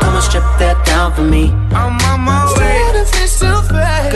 [0.00, 1.52] Come and strip that down for me.
[1.76, 2.64] I'm on my way.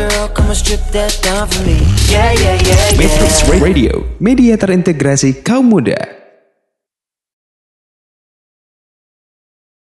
[0.01, 1.77] Girl, come and strip that down for me.
[2.09, 3.61] Yeah, yeah, yeah, Metro yeah.
[3.61, 6.20] Radio, media terintegrasi kaum muda.